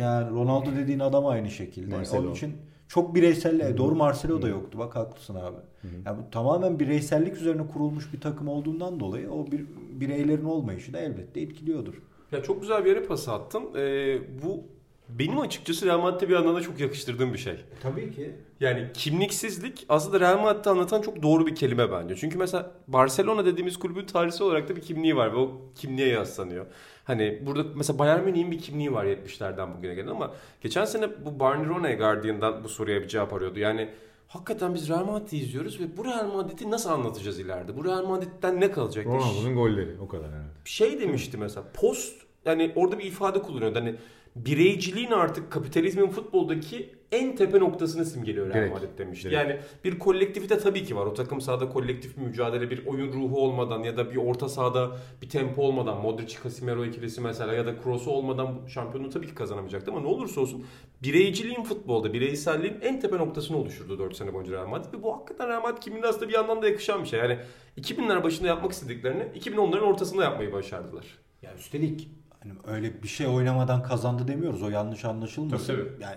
yani 0.00 0.31
Ronaldo 0.31 0.76
dediğin 0.76 0.99
adam 0.99 1.26
aynı 1.26 1.50
şekilde. 1.50 1.97
Marcelo. 1.97 2.23
Onun 2.23 2.33
için 2.33 2.57
çok 2.88 3.14
bireysel. 3.14 3.62
Hı-hı. 3.62 3.76
Doğru 3.76 3.95
Marcelo 3.95 4.43
da 4.43 4.49
yoktu. 4.49 4.78
Bak 4.78 4.97
haklısın 4.97 5.35
abi. 5.35 5.57
Hı-hı. 5.83 5.93
Yani 6.07 6.19
bu 6.19 6.31
tamamen 6.31 6.78
bireysellik 6.78 7.37
üzerine 7.37 7.66
kurulmuş 7.66 8.12
bir 8.12 8.21
takım 8.21 8.49
olduğundan 8.49 9.00
dolayı 9.00 9.31
o 9.31 9.47
bir 9.50 9.64
bireylerin 10.00 10.45
olmayışı 10.45 10.93
da 10.93 10.99
elbette 10.99 11.40
etkiliyordur. 11.40 11.95
Ya 12.33 12.43
çok 12.43 12.61
güzel 12.61 12.85
bir 12.85 12.90
yere 12.90 13.02
pas 13.02 13.28
attın. 13.28 13.62
Ee, 13.76 14.19
bu 14.43 14.64
benim 15.09 15.40
açıkçası 15.40 15.87
Real 15.87 16.00
Madrid'e 16.00 16.28
bir 16.28 16.35
anlamda 16.35 16.61
çok 16.61 16.81
yakıştırdığım 16.81 17.33
bir 17.33 17.38
şey. 17.38 17.57
Tabii 17.83 18.14
ki. 18.14 18.31
Yani 18.61 18.87
kimliksizlik 18.95 19.87
aslında 19.89 20.21
Real 20.21 20.41
Madrid'i 20.41 20.71
anlatan 20.71 21.02
çok 21.02 21.23
doğru 21.23 21.47
bir 21.47 21.54
kelime 21.54 21.93
bence. 21.93 22.17
Çünkü 22.17 22.39
mesela 22.39 22.71
Barcelona 22.89 23.45
dediğimiz 23.45 23.78
kulübün 23.78 24.06
tarihsel 24.06 24.47
olarak 24.47 24.69
da 24.69 24.76
bir 24.76 24.80
kimliği 24.80 25.17
var 25.17 25.32
ve 25.32 25.37
o 25.37 25.61
kimliğe 25.75 26.08
yaslanıyor. 26.08 26.67
Hani 27.06 27.42
burada 27.47 27.64
mesela 27.75 27.99
Bayern 27.99 28.25
Münih'in 28.25 28.50
bir 28.50 28.58
kimliği 28.58 28.92
var 28.92 29.04
70'lerden 29.04 29.76
bugüne 29.76 29.95
gelen 29.95 30.08
ama 30.08 30.32
geçen 30.60 30.84
sene 30.84 31.25
bu 31.25 31.40
Barney 31.40 31.66
Ronay 31.66 31.99
Guardian'dan 31.99 32.64
bu 32.64 32.69
soruya 32.69 33.02
bir 33.02 33.08
cevap 33.08 33.32
arıyordu. 33.32 33.58
Yani 33.58 33.88
hakikaten 34.28 34.75
biz 34.75 34.88
Real 34.88 35.04
Madrid'i 35.04 35.36
izliyoruz 35.36 35.80
ve 35.80 35.97
bu 35.97 36.04
Real 36.04 36.32
Madrid'i 36.34 36.71
nasıl 36.71 36.90
anlatacağız 36.90 37.38
ileride? 37.38 37.76
Bu 37.76 37.84
Real 37.84 38.06
Madrid'den 38.06 38.60
ne 38.60 38.71
kalacak? 38.71 39.06
Ronaldo'nun 39.06 39.54
golleri 39.54 39.97
o 40.00 40.08
kadar 40.08 40.28
herhalde. 40.28 40.50
Şey 40.64 41.00
demişti 41.00 41.38
mesela 41.38 41.66
post 41.75 42.23
yani 42.45 42.73
orada 42.76 42.99
bir 42.99 43.04
ifade 43.04 43.42
kullanıyordu. 43.42 43.78
Hani 43.78 43.95
bireyciliğin 44.37 45.11
artık 45.11 45.53
kapitalizmin 45.53 46.09
futboldaki 46.09 46.97
en 47.13 47.37
tepe 47.37 47.61
noktasını 47.61 48.05
simgeliyor 48.05 48.55
Real 48.55 48.71
Madrid 48.71 48.99
demişti. 48.99 49.29
Yani 49.33 49.57
bir 49.85 49.99
kolektifite 49.99 50.59
tabii 50.59 50.85
ki 50.85 50.97
var. 50.97 51.07
O 51.07 51.15
takım 51.15 51.41
sahada 51.41 51.69
kolektif 51.69 52.17
bir 52.17 52.23
mücadele, 52.23 52.71
bir 52.71 52.87
oyun 52.87 53.13
ruhu 53.13 53.41
olmadan 53.41 53.83
ya 53.83 53.97
da 53.97 54.11
bir 54.11 54.17
orta 54.17 54.49
sahada 54.49 54.97
bir 55.23 55.29
tempo 55.29 55.63
olmadan 55.63 56.01
Modric, 56.01 56.37
Casemiro 56.43 56.85
ikilisi 56.85 57.21
mesela 57.21 57.55
ya 57.55 57.67
da 57.67 57.83
Kroos'u 57.83 58.11
olmadan 58.11 58.61
şampiyonluğu 58.69 59.11
tabii 59.11 59.27
ki 59.27 59.35
kazanamayacaktı 59.35 59.91
ama 59.91 60.01
ne 60.01 60.07
olursa 60.07 60.41
olsun 60.41 60.67
bireyciliğin 61.03 61.63
futbolda, 61.63 62.13
bireyselliğin 62.13 62.77
en 62.83 63.01
tepe 63.01 63.17
noktasını 63.17 63.57
oluşturdu 63.57 63.99
4 63.99 64.17
sene 64.17 64.35
boyunca 64.35 64.53
Real 64.53 64.67
Madrid 64.67 64.95
ve 64.95 65.03
bu 65.03 65.17
hakikaten 65.17 65.49
Real 65.49 65.63
Madrid 65.63 65.83
kiminde 65.83 66.07
aslında 66.07 66.29
bir 66.29 66.35
yandan 66.35 66.63
da 66.63 66.69
yakışan 66.69 67.03
bir 67.03 67.09
şey. 67.09 67.21
Yani 67.21 67.39
2000'ler 67.79 68.23
başında 68.23 68.49
yapmak 68.49 68.73
istediklerini 68.73 69.23
2010'ların 69.23 69.81
ortasında 69.81 70.25
yapmayı 70.25 70.53
başardılar. 70.53 71.05
Ya 71.43 71.55
üstelik 71.55 72.09
hani 72.49 72.76
öyle 72.76 73.02
bir 73.02 73.09
şey 73.09 73.26
oynamadan 73.26 73.82
kazandı 73.82 74.28
demiyoruz. 74.28 74.63
O 74.63 74.69
yanlış 74.69 75.04
anlaşılmasın. 75.04 75.67
Tabii, 75.76 75.89
tabii. 75.89 76.02
Yani 76.02 76.17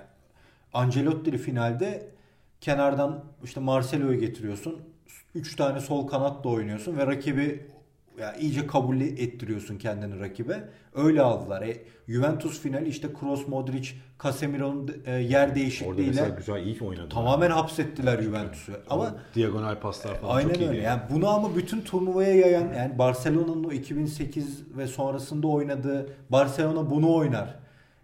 Ancelotti'li 0.73 1.37
finalde 1.37 2.09
kenardan 2.61 3.23
işte 3.43 3.59
Marcelo'yu 3.59 4.19
getiriyorsun. 4.19 4.81
3 5.35 5.55
tane 5.55 5.79
sol 5.79 6.07
kanatla 6.07 6.49
oynuyorsun 6.49 6.97
ve 6.97 7.07
rakibi 7.07 7.67
ya 8.19 8.35
iyice 8.35 8.67
kabul 8.67 9.01
ettiriyorsun 9.01 9.77
kendini 9.77 10.19
rakibe. 10.19 10.63
Öyle 10.95 11.21
aldılar. 11.21 11.61
E, 11.61 11.77
Juventus 12.07 12.59
finali 12.59 12.89
işte 12.89 13.07
Kroos, 13.19 13.47
Modric, 13.47 13.89
Casemiro'nun 14.23 14.91
e, 15.05 15.11
yer 15.11 15.55
değişikliğiyle 15.55 16.21
Orada 16.21 16.35
güzel 16.35 16.65
iyi 16.65 16.77
oynadı. 16.81 17.09
Tamamen 17.09 17.51
hapsettiler 17.51 18.21
Juventus'u. 18.21 18.71
Ama 18.89 19.15
diagonal 19.35 19.79
paslar 19.79 20.15
falan 20.15 20.35
aynen 20.35 20.53
çok 20.53 20.63
öyle. 20.63 20.79
iyi. 20.79 20.83
Yani 20.83 21.01
bunu 21.13 21.29
ama 21.29 21.55
bütün 21.55 21.81
turnuvaya 21.81 22.35
yayan 22.35 22.73
yani 22.73 22.97
Barcelona'nın 22.97 23.63
o 23.63 23.71
2008 23.71 24.63
ve 24.77 24.87
sonrasında 24.87 25.47
oynadığı 25.47 26.09
Barcelona 26.29 26.89
bunu 26.89 27.15
oynar. 27.15 27.55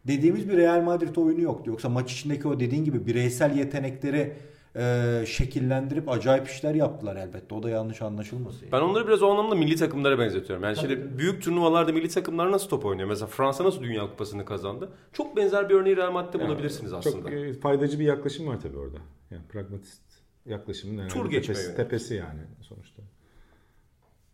Dediğimiz 0.08 0.50
bir 0.50 0.58
Real 0.58 0.82
Madrid 0.82 1.16
oyunu 1.16 1.42
yoktu. 1.42 1.70
Yoksa 1.70 1.90
maç 1.90 2.14
içindeki 2.14 2.48
o 2.48 2.60
dediğin 2.60 2.84
gibi 2.84 3.08
bireysel 3.08 3.58
yetenekleri 3.58 4.34
e, 4.76 5.24
şekillendirip 5.28 6.10
acayip 6.10 6.48
işler 6.48 6.76
yaptılar 6.76 7.16
elbette. 7.16 7.56
O 7.56 7.64
da 7.64 7.70
yanlış 7.70 8.02
anlaşılmasın. 8.02 8.68
Ben 8.72 8.82
onları 8.82 9.08
biraz 9.08 9.24
o 9.24 9.32
anlamda 9.32 9.56
milli 9.56 9.76
takımlara 9.76 10.20
benzetiyorum. 10.20 10.64
Yani 10.64 10.76
Tabii. 10.76 10.88
şimdi 10.88 11.18
büyük 11.18 11.44
turnuvalarda 11.44 11.92
milli 11.92 12.10
takımlar 12.10 12.52
nasıl 12.52 12.70
top 12.70 12.86
oynuyor? 12.86 13.10
Mesela 13.10 13.28
Fransa 13.28 13.64
nasıl 13.64 13.84
Dünya 13.84 14.02
Kupası'nı 14.02 14.46
kazandı? 14.46 14.90
Çok 15.14 15.38
benzer 15.38 15.70
bir 15.70 15.76
örneği 15.76 15.98
Real 15.98 16.12
Madrid'de 16.12 16.38
yani, 16.38 16.48
bulabilirsiniz 16.48 16.94
aslında. 16.94 17.30
Çok 17.30 17.34
e, 17.34 17.54
faydacı 17.54 18.00
bir 18.00 18.06
yaklaşım 18.06 18.48
var 18.48 18.62
tabii 18.62 18.78
orada. 18.78 18.98
Yani 19.32 19.44
pragmatist 19.48 20.02
yaklaşımın 20.46 21.08
Tur 21.08 21.32
tepesi, 21.32 21.76
tepesi 21.76 22.16
yani 22.16 22.40
sonuçta. 22.62 23.02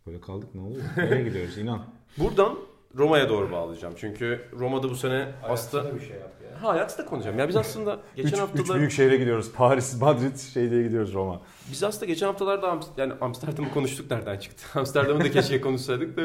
Böyle 0.08 0.22
kaldık 0.22 0.56
ne 0.56 0.62
oluyor? 0.62 0.84
Nereye 0.98 1.24
gidiyoruz 1.24 1.58
inan. 1.58 1.86
Buradan 2.18 2.58
Roma'ya 2.96 3.30
doğru 3.30 3.52
bağlayacağım. 3.52 3.94
Çünkü 3.98 4.42
Roma'da 4.54 4.90
bu 4.90 4.96
sene 4.96 5.28
aslında... 5.44 5.96
bir 5.96 6.00
şey 6.00 6.18
yap 6.18 6.32
Ha 6.62 6.70
Ajax'ta 6.70 7.06
konuşacağım. 7.06 7.40
Ya 7.40 7.48
biz 7.48 7.56
aslında 7.56 8.00
geçen 8.16 8.30
üç, 8.30 8.40
haftalar... 8.40 8.64
Üç 8.64 8.74
büyük 8.74 8.92
şehre 8.92 9.18
gidiyoruz. 9.18 9.52
Paris, 9.52 10.02
Madrid 10.02 10.38
şey 10.38 10.72
diye 10.72 10.84
gidiyoruz 10.84 11.14
Roma. 11.14 11.42
Biz 11.72 11.84
aslında 11.84 12.06
geçen 12.06 12.28
haftalarda 12.28 12.80
yani 12.98 13.14
Amsterdam'ı 13.22 13.72
konuştuk 13.72 14.12
nereden 14.12 14.38
çıktı? 14.38 14.64
Amsterdam'ı 14.80 15.24
da 15.24 15.32
keşke 15.32 15.62
konuşsaydık 15.62 16.18
da 16.18 16.22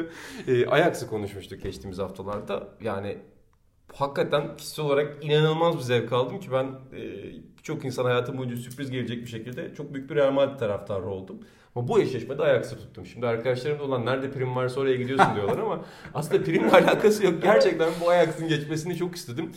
e, 0.53 0.67
Ajax'ı 0.67 1.07
konuşmuştuk 1.07 1.63
geçtiğimiz 1.63 1.99
haftalarda. 1.99 2.69
Yani 2.81 3.19
hakikaten 3.95 4.57
kişisel 4.57 4.85
olarak 4.85 5.25
inanılmaz 5.25 5.77
bir 5.77 5.83
zevk 5.83 6.13
aldım 6.13 6.41
ki 6.41 6.53
ben 6.53 6.65
e, 6.65 7.03
çok 7.63 7.85
insan 7.85 8.05
hayatım 8.05 8.39
boyunca 8.39 8.57
sürpriz 8.57 8.91
gelecek 8.91 9.23
bir 9.23 9.31
şekilde 9.31 9.75
çok 9.75 9.95
büyük 9.95 10.11
bir 10.11 10.15
Real 10.15 10.33
Madrid 10.33 10.59
taraftarı 10.59 11.07
oldum. 11.07 11.41
Ama 11.77 11.89
bu 11.89 12.01
eşleşmede 12.01 12.43
Ajax'ı 12.43 12.79
tuttum. 12.79 13.07
Şimdi 13.07 13.27
arkadaşlarım 13.27 13.79
da 13.79 13.83
olan 13.83 14.07
nerede 14.07 14.31
prim 14.31 14.57
varsa 14.57 14.81
oraya 14.81 14.97
gidiyorsun 14.97 15.35
diyorlar 15.35 15.59
ama 15.59 15.85
aslında 16.15 16.45
primle 16.45 16.71
alakası 16.71 17.25
yok. 17.25 17.43
Gerçekten 17.43 17.91
bu 18.01 18.11
Ajax'ın 18.11 18.49
geçmesini 18.49 18.97
çok 18.97 19.17
istedim. 19.17 19.53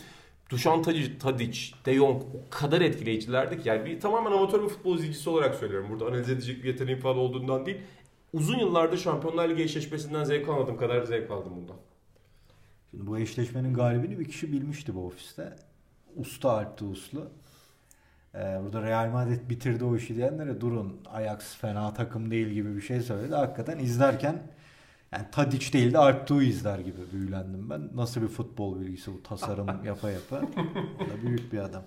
Dušan 0.50 0.82
Tadic, 1.18 1.74
De 1.86 1.94
Jong 1.94 2.22
o 2.22 2.50
kadar 2.50 2.80
etkileyicilerdi 2.80 3.62
ki 3.62 3.68
yani 3.68 3.84
bir 3.84 4.00
tamamen 4.00 4.32
amatör 4.32 4.62
bir 4.62 4.68
futbol 4.68 4.96
izleyicisi 4.96 5.30
olarak 5.30 5.54
söylüyorum. 5.54 5.90
Burada 5.90 6.06
analiz 6.06 6.30
edecek 6.30 6.64
bir 6.64 6.68
yeteneğim 6.68 7.00
falan 7.00 7.18
olduğundan 7.18 7.66
değil. 7.66 7.78
Uzun 8.32 8.58
yıllardır 8.58 8.98
Şampiyonlar 8.98 9.48
Ligi 9.48 9.62
eşleşmesinden 9.62 10.24
zevk 10.24 10.48
almadığım 10.48 10.76
kadar 10.76 11.04
zevk 11.04 11.30
aldım 11.30 11.52
bundan. 11.56 11.76
Şimdi 12.90 13.06
bu 13.06 13.18
eşleşmenin 13.18 13.74
galibini 13.74 14.18
bir 14.18 14.24
kişi 14.24 14.52
bilmişti 14.52 14.94
bu 14.94 15.06
ofiste. 15.06 15.56
Usta 16.16 16.50
Alpti 16.50 16.84
Uslu. 16.84 17.28
Ee, 18.34 18.60
burada 18.64 18.82
Real 18.82 19.10
Madrid 19.10 19.50
bitirdi 19.50 19.84
o 19.84 19.96
işi 19.96 20.16
diyenlere 20.16 20.60
durun 20.60 21.00
Ajax 21.12 21.56
fena 21.56 21.94
takım 21.94 22.30
değil 22.30 22.48
gibi 22.48 22.76
bir 22.76 22.80
şey 22.80 23.00
söyledi. 23.00 23.34
Hakikaten 23.34 23.78
izlerken 23.78 24.42
yani 25.12 25.24
Tadic 25.32 25.72
değil 25.72 25.92
de 25.92 25.98
Alptuğ'u 25.98 26.42
izler 26.42 26.78
gibi 26.78 27.00
büyülendim 27.12 27.70
ben. 27.70 27.88
Nasıl 27.94 28.22
bir 28.22 28.28
futbol 28.28 28.80
bilgisi 28.80 29.12
bu 29.12 29.22
tasarım 29.22 29.66
yapa 29.84 30.10
yapa. 30.10 30.36
O 30.96 31.08
da 31.10 31.22
büyük 31.26 31.52
bir 31.52 31.58
adam. 31.58 31.82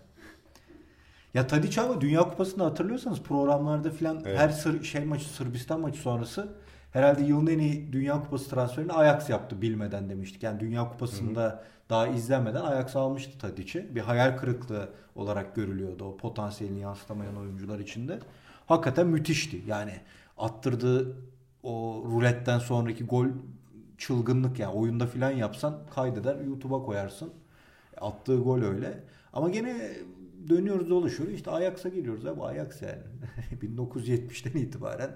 Ya 1.34 1.47
Tadic 1.47 1.82
ama 1.82 2.01
Dünya 2.01 2.21
Kupası'nda 2.21 2.65
hatırlıyorsanız 2.65 3.21
programlarda 3.21 3.89
filan 3.91 4.21
Evet. 4.25 4.39
her 4.39 4.49
sır, 4.49 4.84
şey 4.84 5.06
maçı 5.06 5.25
Sırbistan 5.29 5.79
maçı 5.79 5.99
sonrası 5.99 6.49
herhalde 6.93 7.23
yılın 7.23 7.47
en 7.47 7.60
iyi 7.60 7.93
Dünya 7.93 8.21
Kupası 8.21 8.49
transferini 8.49 8.93
Ajax 8.93 9.29
yaptı 9.29 9.62
bilmeden 9.62 10.10
demiştik. 10.10 10.43
Yani 10.43 10.60
Dünya 10.60 10.89
Kupası'nda 10.89 11.63
daha 11.89 12.08
izlenmeden 12.08 12.62
Ajax 12.62 12.95
almıştı 12.95 13.39
Tadic'i. 13.39 13.95
Bir 13.95 14.01
hayal 14.01 14.38
kırıklığı 14.38 14.89
olarak 15.15 15.56
görülüyordu 15.56 16.06
o 16.06 16.17
potansiyelini 16.17 16.79
yansıtamayan 16.79 17.38
oyuncular 17.38 17.79
içinde. 17.79 18.19
Hakikaten 18.65 19.08
müthişti. 19.08 19.62
Yani 19.67 19.93
attırdığı 20.38 21.17
o 21.63 22.03
ruletten 22.08 22.60
sonraki 22.60 23.03
gol 23.03 23.27
çılgınlık 23.97 24.60
yani 24.60 24.73
oyunda 24.73 25.08
filan 25.08 25.32
yapsan 25.32 25.79
kaydeder 25.95 26.36
YouTube'a 26.36 26.84
koyarsın. 26.84 27.34
Attığı 28.01 28.38
gol 28.38 28.62
öyle. 28.62 29.03
Ama 29.34 29.49
gene 29.49 29.91
dönüyoruz 30.49 30.89
dolaşıyoruz. 30.89 31.34
İşte 31.36 31.51
Ajax'a 31.51 31.89
geliyoruz 31.89 32.25
abi 32.25 32.43
Ajax 32.43 32.82
yani. 32.82 33.01
1970'ten 33.75 34.60
itibaren 34.60 35.12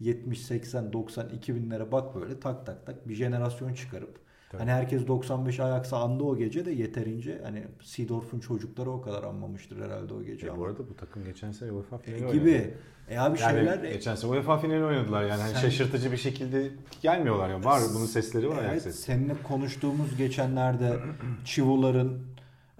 70, 0.00 0.40
80, 0.42 0.92
90, 0.92 1.28
2000'lere 1.28 1.92
bak 1.92 2.14
böyle 2.14 2.40
tak 2.40 2.66
tak 2.66 2.86
tak 2.86 3.08
bir 3.08 3.14
jenerasyon 3.14 3.74
çıkarıp 3.74 4.18
Tabii. 4.50 4.60
hani 4.62 4.70
herkes 4.70 5.06
95 5.08 5.60
Ajax'a 5.60 5.98
andı 5.98 6.22
o 6.24 6.36
gece 6.36 6.64
de 6.66 6.70
yeterince 6.70 7.40
hani 7.44 7.64
Seedorf'un 7.82 8.40
çocukları 8.40 8.90
o 8.90 9.00
kadar 9.02 9.22
anmamıştır 9.22 9.84
herhalde 9.84 10.14
o 10.14 10.22
gece. 10.22 10.46
E, 10.46 10.50
ama. 10.50 10.58
bu 10.60 10.64
arada 10.64 10.88
bu 10.88 10.96
takım 10.96 11.24
geçen 11.24 11.52
sene 11.52 11.72
UEFA 11.72 11.96
E, 11.96 11.98
finali 12.00 12.20
oynadı. 12.26 12.38
gibi. 12.38 12.74
E 13.08 13.18
abi 13.18 13.40
Yani 13.40 13.54
şeyler 13.56 13.84
geçen 13.92 14.14
sene 14.14 14.30
UEFA 14.30 14.58
finali 14.58 14.84
oynadılar 14.84 15.22
yani 15.24 15.40
hani 15.42 15.52
Sen- 15.52 15.60
şaşırtıcı 15.60 16.12
bir 16.12 16.16
şekilde 16.16 16.70
gelmiyorlar 17.02 17.50
ya. 17.50 17.64
Var 17.64 17.80
bunun 17.94 18.06
sesleri 18.06 18.48
var 18.48 18.64
Evet, 18.70 18.82
sesi. 18.82 19.02
seninle 19.02 19.34
konuştuğumuz 19.48 20.16
geçenlerde 20.16 20.96
Chivo'ların, 21.44 22.22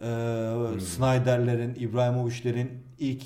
e, 0.02 0.06
Hmm. 0.70 0.80
Snyder'lerin, 0.80 1.74
İbrahimovic'lerin 1.74 2.70
ilk 2.98 3.22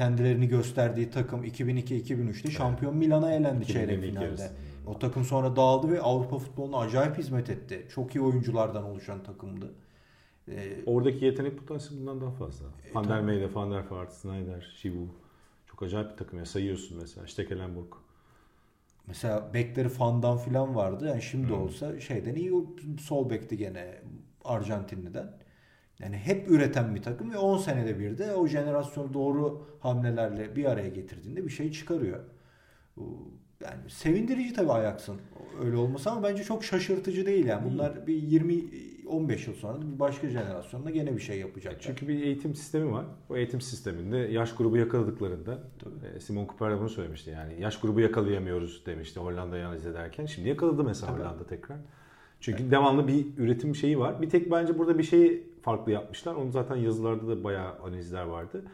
kendilerini 0.00 0.48
gösterdiği 0.48 1.10
takım 1.10 1.44
2002-2003'te 1.44 2.50
şampiyon 2.50 2.96
Milan'a 2.96 3.32
elendi 3.32 3.64
2000'lerin 3.64 3.72
çeyrek 3.72 4.00
finalde. 4.02 4.24
yarısı. 4.24 4.50
O 4.86 4.98
takım 4.98 5.24
sonra 5.24 5.56
dağıldı 5.56 5.92
ve 5.92 6.00
Avrupa 6.00 6.38
futboluna 6.38 6.78
acayip 6.78 7.18
hizmet 7.18 7.50
etti. 7.50 7.86
Çok 7.94 8.14
iyi 8.16 8.20
oyunculardan 8.20 8.84
oluşan 8.84 9.22
takımdı. 9.22 9.72
E, 10.48 10.76
Oradaki 10.86 11.24
yetenek 11.24 11.58
potansiyeli 11.58 12.00
bundan 12.00 12.20
daha 12.20 12.30
fazla. 12.30 12.66
Van 12.94 13.08
der. 13.08 13.20
Meyde, 13.20 13.54
Van 13.54 13.70
der 13.72 13.86
Vaart, 13.90 14.12
Snyder, 14.12 14.74
Şivu. 14.82 15.08
Çok 15.66 15.82
acayip 15.82 16.10
bir 16.12 16.16
takım 16.16 16.38
ya. 16.38 16.44
Sayıyorsun 16.46 16.98
mesela. 17.00 17.26
Stekelenburg. 17.26 17.92
Mesela 19.06 19.54
bekleri 19.54 19.88
Fandan 19.88 20.38
filan 20.38 20.74
vardı. 20.74 21.06
Yani 21.08 21.22
şimdi 21.22 21.48
Hmm. 21.48 21.62
olsa 21.62 22.00
şeyden 22.00 22.34
iyi 22.34 22.52
sol 23.00 23.30
bekti 23.30 23.56
gene 23.56 23.94
Arjantinli'den. 24.44 25.32
Yani 25.98 26.16
hep 26.16 26.50
üreten 26.50 26.94
bir 26.94 27.02
takım 27.02 27.32
ve 27.32 27.38
10 27.38 27.58
senede 27.58 27.98
bir 27.98 28.18
de 28.18 28.34
o 28.34 28.46
jenerasyonu 28.46 29.14
doğru 29.14 29.66
hamlelerle 29.80 30.56
bir 30.56 30.64
araya 30.64 30.88
getirdiğinde 30.88 31.44
bir 31.44 31.50
şey 31.50 31.72
çıkarıyor. 31.72 32.20
Yani 33.64 33.90
sevindirici 33.90 34.52
tabii 34.52 34.72
Ajax'ın 34.72 35.16
öyle 35.64 35.76
olması 35.76 36.10
ama 36.10 36.22
bence 36.22 36.44
çok 36.44 36.64
şaşırtıcı 36.64 37.26
değil 37.26 37.46
yani. 37.46 37.70
Bunlar 37.70 38.06
bir 38.06 38.14
20 38.14 38.64
15 39.06 39.46
yıl 39.46 39.54
sonra 39.54 39.82
bir 39.82 39.98
başka 39.98 40.28
jenerasyonda 40.28 40.90
gene 40.90 41.14
bir 41.14 41.20
şey 41.20 41.38
yapacaklar. 41.38 41.80
Çünkü 41.80 42.08
bir 42.08 42.22
eğitim 42.22 42.54
sistemi 42.54 42.92
var. 42.92 43.04
O 43.28 43.36
eğitim 43.36 43.60
sisteminde 43.60 44.16
yaş 44.16 44.54
grubu 44.54 44.76
yakaladıklarında 44.76 45.58
e, 46.16 46.20
Simon 46.20 46.46
Cooper 46.46 46.70
de 46.70 46.78
bunu 46.78 46.88
söylemişti. 46.88 47.30
Yani 47.30 47.60
yaş 47.60 47.80
grubu 47.80 48.00
yakalayamıyoruz 48.00 48.86
demişti 48.86 49.20
Hollanda'yı 49.20 49.66
analiz 49.66 49.86
ederken. 49.86 50.26
Şimdi 50.26 50.48
yakaladı 50.48 50.84
mesela 50.84 51.12
Tabii. 51.12 51.22
Hollanda 51.22 51.46
tekrar. 51.46 51.76
Çünkü 52.46 52.70
devamlı 52.70 53.08
bir 53.08 53.26
üretim 53.38 53.74
şeyi 53.74 53.98
var. 53.98 54.22
Bir 54.22 54.30
tek 54.30 54.50
bence 54.50 54.78
burada 54.78 54.98
bir 54.98 55.02
şeyi 55.02 55.46
farklı 55.62 55.92
yapmışlar. 55.92 56.34
Onu 56.34 56.50
zaten 56.50 56.76
yazılarda 56.76 57.28
da 57.28 57.44
bayağı 57.44 57.72
analizler 57.82 58.22
vardı. 58.24 58.64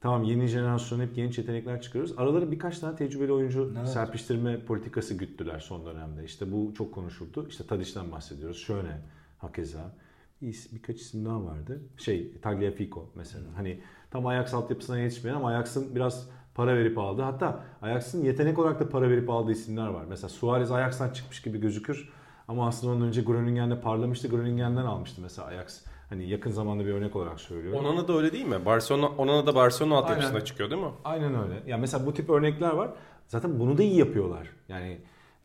Tamam 0.00 0.24
yeni 0.24 0.46
jenerasyon 0.46 1.00
hep 1.00 1.14
genç 1.14 1.38
yetenekler 1.38 1.82
çıkarıyoruz. 1.82 2.14
Aralara 2.18 2.50
birkaç 2.50 2.78
tane 2.78 2.96
tecrübeli 2.96 3.32
oyuncu 3.32 3.72
Evet. 3.78 3.88
serpiştirme 3.88 4.64
politikası 4.64 5.14
güttüler 5.14 5.58
son 5.60 5.86
dönemde. 5.86 6.24
İşte 6.24 6.52
bu 6.52 6.74
çok 6.74 6.94
konuşuldu. 6.94 7.46
İşte 7.48 7.66
Tadic'ten 7.66 8.12
bahsediyoruz. 8.12 8.58
Şöyle 8.58 9.00
hakeza. 9.38 9.94
Birkaç 10.42 11.00
isim 11.00 11.24
daha 11.24 11.44
vardı. 11.44 11.80
Şey 11.96 12.38
Tagliafico 12.40 13.10
mesela. 13.14 13.44
Hani 13.56 13.80
tam 14.10 14.26
Ajax 14.26 14.54
altyapısına 14.54 14.98
yetişmeyen 14.98 15.36
ama 15.36 15.48
Ajax'ın 15.48 15.94
biraz 15.94 16.30
para 16.54 16.76
verip 16.76 16.98
aldı. 16.98 17.22
Hatta 17.22 17.64
Ajax'ın 17.82 18.24
yetenek 18.24 18.58
olarak 18.58 18.80
da 18.80 18.88
para 18.88 19.10
verip 19.10 19.30
aldığı 19.30 19.52
isimler 19.52 19.88
var. 19.88 20.04
Mesela 20.08 20.28
Suarez 20.28 20.72
Ajax'tan 20.72 21.10
çıkmış 21.10 21.42
gibi 21.42 21.60
gözükür. 21.60 22.17
Ama 22.48 22.68
aslında 22.68 22.92
ondan 22.92 23.08
önce 23.08 23.22
Groningen'de 23.22 23.80
parlamıştı. 23.80 24.28
Groningen'den 24.28 24.84
almıştı 24.84 25.20
mesela 25.22 25.48
Ajax. 25.48 25.82
Hani 26.08 26.28
yakın 26.28 26.50
zamanda 26.50 26.86
bir 26.86 26.90
örnek 26.90 27.16
olarak 27.16 27.40
söylüyorum. 27.40 27.84
Onana 27.84 28.08
da 28.08 28.12
öyle 28.16 28.32
değil 28.32 28.46
mi? 28.46 28.64
Barcelona, 28.66 29.08
Onana 29.08 29.46
da 29.46 29.54
Barcelona 29.54 29.96
altyapısına 29.96 30.34
Aynen. 30.34 30.44
çıkıyor 30.44 30.70
değil 30.70 30.82
mi? 30.82 30.88
Aynen 31.04 31.42
öyle. 31.42 31.62
Ya 31.66 31.78
mesela 31.78 32.06
bu 32.06 32.14
tip 32.14 32.30
örnekler 32.30 32.70
var. 32.70 32.90
Zaten 33.26 33.60
bunu 33.60 33.78
da 33.78 33.82
iyi 33.82 33.96
yapıyorlar. 33.96 34.48
Yani 34.68 34.98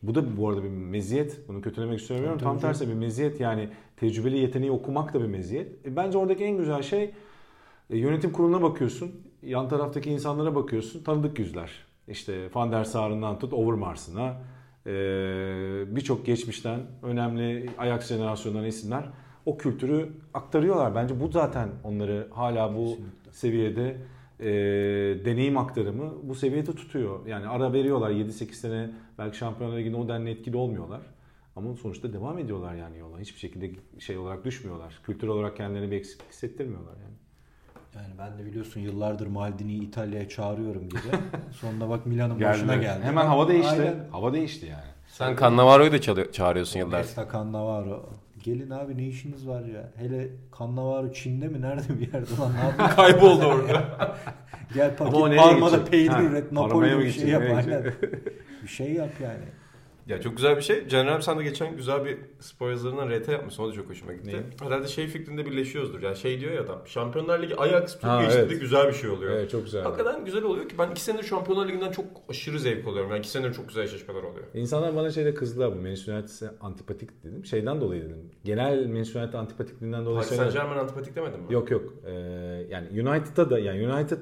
bu 0.03 0.15
da 0.15 0.37
bu 0.37 0.49
arada 0.49 0.63
bir 0.63 0.69
meziyet. 0.69 1.47
Bunu 1.47 1.61
kötülemek 1.61 1.99
istemiyorum. 1.99 2.39
Tam 2.39 2.59
tersi 2.59 2.87
bir 2.87 2.93
meziyet. 2.93 3.39
Yani 3.39 3.69
tecrübeli 3.97 4.37
yeteneği 4.37 4.71
okumak 4.71 5.13
da 5.13 5.21
bir 5.21 5.27
meziyet. 5.27 5.85
E, 5.85 5.95
bence 5.95 6.17
oradaki 6.17 6.43
en 6.43 6.57
güzel 6.57 6.81
şey 6.81 7.13
e, 7.89 7.97
yönetim 7.97 8.31
kuruluna 8.31 8.61
bakıyorsun. 8.61 9.11
Yan 9.41 9.69
taraftaki 9.69 10.09
insanlara 10.09 10.55
bakıyorsun. 10.55 11.03
Tanıdık 11.03 11.39
yüzler. 11.39 11.71
İşte 12.07 12.49
Van 12.55 12.71
der 12.71 12.83
Sar'ından 12.83 13.39
tut 13.39 13.53
Overmars'ına. 13.53 14.35
E, 14.87 14.91
Birçok 15.95 16.25
geçmişten 16.25 16.79
önemli 17.01 17.69
Ajax 17.77 18.07
jenerasyonundan 18.07 18.65
isimler 18.65 19.09
o 19.45 19.57
kültürü 19.57 20.09
aktarıyorlar. 20.33 20.95
Bence 20.95 21.19
bu 21.19 21.31
zaten 21.31 21.69
onları 21.83 22.27
hala 22.31 22.75
bu 22.75 22.85
Kesinlikle. 22.85 23.31
seviyede 23.31 23.97
e, 24.39 24.45
deneyim 25.25 25.57
aktarımı 25.57 26.13
bu 26.23 26.35
seviyede 26.35 26.75
tutuyor. 26.75 27.25
Yani 27.25 27.47
ara 27.47 27.73
veriyorlar 27.73 28.11
7-8 28.11 28.53
sene 28.53 28.89
belki 29.17 29.37
Şampiyonlar 29.37 29.77
Ligi'nde 29.77 29.97
o 29.97 30.07
denli 30.07 30.29
etkili 30.29 30.57
olmuyorlar. 30.57 31.01
Ama 31.55 31.75
sonuçta 31.75 32.13
devam 32.13 32.37
ediyorlar 32.37 32.75
yani 32.75 32.97
yola. 32.97 33.19
Hiçbir 33.19 33.39
şekilde 33.39 33.71
şey 33.99 34.17
olarak 34.17 34.45
düşmüyorlar. 34.45 34.99
Kültür 35.03 35.27
olarak 35.27 35.57
kendilerini 35.57 35.91
bir 35.91 35.97
eksiklik 35.97 36.29
hissettirmiyorlar 36.31 36.93
yani. 36.93 37.15
Yani 37.95 38.07
ben 38.19 38.37
de 38.37 38.45
biliyorsun 38.45 38.79
yıllardır 38.79 39.27
Maldini'yi 39.27 39.81
İtalya'ya 39.81 40.29
çağırıyorum 40.29 40.89
gibi. 40.89 40.99
Sonunda 41.51 41.89
bak 41.89 42.05
Milan'ın 42.05 42.41
başına 42.41 42.75
geldi. 42.75 43.03
Hemen 43.03 43.25
hava 43.25 43.47
değişti. 43.47 43.71
Aynen. 43.71 43.95
Hava 44.11 44.33
değişti 44.33 44.65
yani. 44.65 44.93
Sen 45.07 45.35
Cannavaro'yu 45.35 45.91
da 45.91 46.31
çağırıyorsun 46.31 46.79
yıllardır. 46.79 47.07
Nesta 47.07 47.27
Cannavaro. 47.33 48.09
Gelin 48.43 48.69
abi 48.69 48.97
ne 48.97 49.07
işiniz 49.07 49.47
var 49.47 49.61
ya? 49.61 49.91
Hele 49.97 50.27
Cannavaro 50.59 51.13
Çin'de 51.13 51.47
mi? 51.47 51.61
Nerede 51.61 51.99
bir 51.99 52.13
yerde 52.13 52.37
lan? 52.39 52.51
Ne 52.53 52.59
yapıyorsun? 52.65 52.95
Kayboldu 52.95 53.45
orada. 53.45 54.15
Gel 54.73 54.95
paket 54.95 55.37
Parma'da 55.37 55.85
peynir 55.85 56.29
üret. 56.29 56.51
Napoli 56.51 56.99
bir 56.99 57.11
şey 57.11 57.29
yap. 57.29 57.43
Aynen. 57.55 57.83
bir 58.63 58.67
şey 58.67 58.93
yap 58.93 59.09
yani. 59.23 59.45
Ya 60.07 60.21
çok 60.21 60.37
güzel 60.37 60.57
bir 60.57 60.61
şey. 60.61 60.87
Caner 60.87 61.11
abi 61.11 61.23
sen 61.23 61.39
de 61.39 61.43
geçen 61.43 61.77
güzel 61.77 62.05
bir 62.05 62.17
spor 62.39 62.69
yazılarından 62.69 63.09
RT 63.09 63.27
yapmışsın. 63.27 63.63
O 63.63 63.69
da 63.69 63.73
çok 63.73 63.89
hoşuma 63.89 64.13
gitti. 64.13 64.27
Neyi? 64.27 64.41
Herhalde 64.61 64.87
şey 64.87 65.07
fikrinde 65.07 65.45
birleşiyoruzdur. 65.45 66.01
Yani 66.01 66.15
şey 66.15 66.39
diyor 66.39 66.53
ya 66.53 66.61
adam. 66.61 66.81
Şampiyonlar 66.85 67.41
Ligi 67.41 67.55
Ajax 67.55 67.81
geçtiğinde 67.81 68.33
evet. 68.33 68.61
güzel 68.61 68.87
bir 68.87 68.93
şey 68.93 69.09
oluyor. 69.09 69.31
Evet 69.31 69.51
çok 69.51 69.65
güzel. 69.65 69.83
Hakikaten 69.83 70.25
güzel 70.25 70.43
oluyor 70.43 70.69
ki 70.69 70.75
ben 70.77 70.91
iki 70.91 71.01
senedir 71.01 71.23
Şampiyonlar 71.23 71.67
Ligi'nden 71.67 71.91
çok 71.91 72.05
aşırı 72.29 72.59
zevk 72.59 72.87
alıyorum. 72.87 73.09
Yani 73.09 73.19
iki 73.19 73.29
senedir 73.29 73.53
çok 73.53 73.67
güzel 73.67 73.83
eşleşmeler 73.83 74.23
oluyor. 74.23 74.45
İnsanlar 74.53 74.95
bana 74.95 75.11
şeyde 75.11 75.33
kızdılar 75.33 75.71
bu 75.71 75.75
Manchester 75.75 76.13
United'e 76.13 76.49
antipatik 76.61 77.23
dedim. 77.23 77.45
Şeyden 77.45 77.81
dolayı 77.81 78.01
dedim. 78.01 78.31
Genel 78.43 78.87
Manchester 78.87 79.21
United 79.21 79.33
antipatikliğinden 79.33 80.05
dolayı 80.05 80.27
Paris 80.27 80.35
Saint. 80.35 80.53
Germain 80.53 80.77
antipatik 80.77 81.15
demedin 81.15 81.39
mi? 81.39 81.53
Yok 81.53 81.71
yok. 81.71 81.93
Ee, 82.05 82.11
yani 82.69 82.87
United'da 83.09 83.49
da 83.49 83.59
yani 83.59 83.87
United 83.87 84.19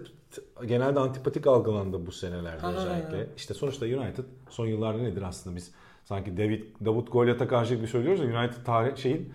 genelde 0.66 1.00
antipatik 1.00 1.48
algılandı 1.48 2.06
bu 2.06 2.12
senelerde 2.12 2.62
Ha. 2.62 2.74
özellikle. 2.74 3.28
İşte 3.38 3.54
sonuçta 3.54 3.86
United 3.86 4.24
son 4.50 4.68
yıllarda 4.68 4.98
nedir 5.02 5.22
aslında 5.22 5.56
biz 5.56 5.72
sanki 6.04 6.38
David 6.38 6.64
Davut 6.86 7.12
Goliath'a 7.12 7.48
karşı 7.48 7.76
gibi 7.76 7.88
söylüyoruz 7.88 8.20
ya 8.20 8.40
United 8.42 8.66
tarih 8.66 8.96
şeyin 8.96 9.34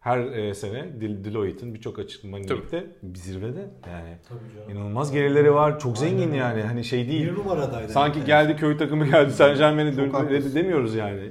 her 0.00 0.18
e, 0.18 0.54
sene 0.54 1.00
Deloitte'in 1.00 1.74
birçok 1.74 1.98
açıklamanın 1.98 2.42
Tabii. 2.46 2.58
birlikte 2.58 2.86
bir 3.02 3.18
zirvede 3.18 3.70
yani 3.90 4.16
Tabii 4.28 4.54
canım. 4.58 4.70
inanılmaz 4.70 5.12
gelirleri 5.12 5.54
var. 5.54 5.78
Çok 5.80 5.96
Aynen 5.98 6.10
zengin 6.10 6.26
öyle. 6.28 6.36
yani. 6.36 6.62
Hani 6.62 6.84
şey 6.84 7.08
değil. 7.08 7.26
Bir 7.26 7.34
numaradaydı. 7.34 7.92
Sanki 7.92 8.18
yani. 8.18 8.26
geldi 8.26 8.56
köy 8.56 8.76
takımı 8.76 9.06
geldi 9.06 9.32
Saint 9.32 9.58
Germain'i 9.58 9.90
Çok 9.90 9.98
dön- 10.04 10.10
haklısın. 10.10 10.54
demiyoruz 10.54 10.94
yani. 10.94 11.30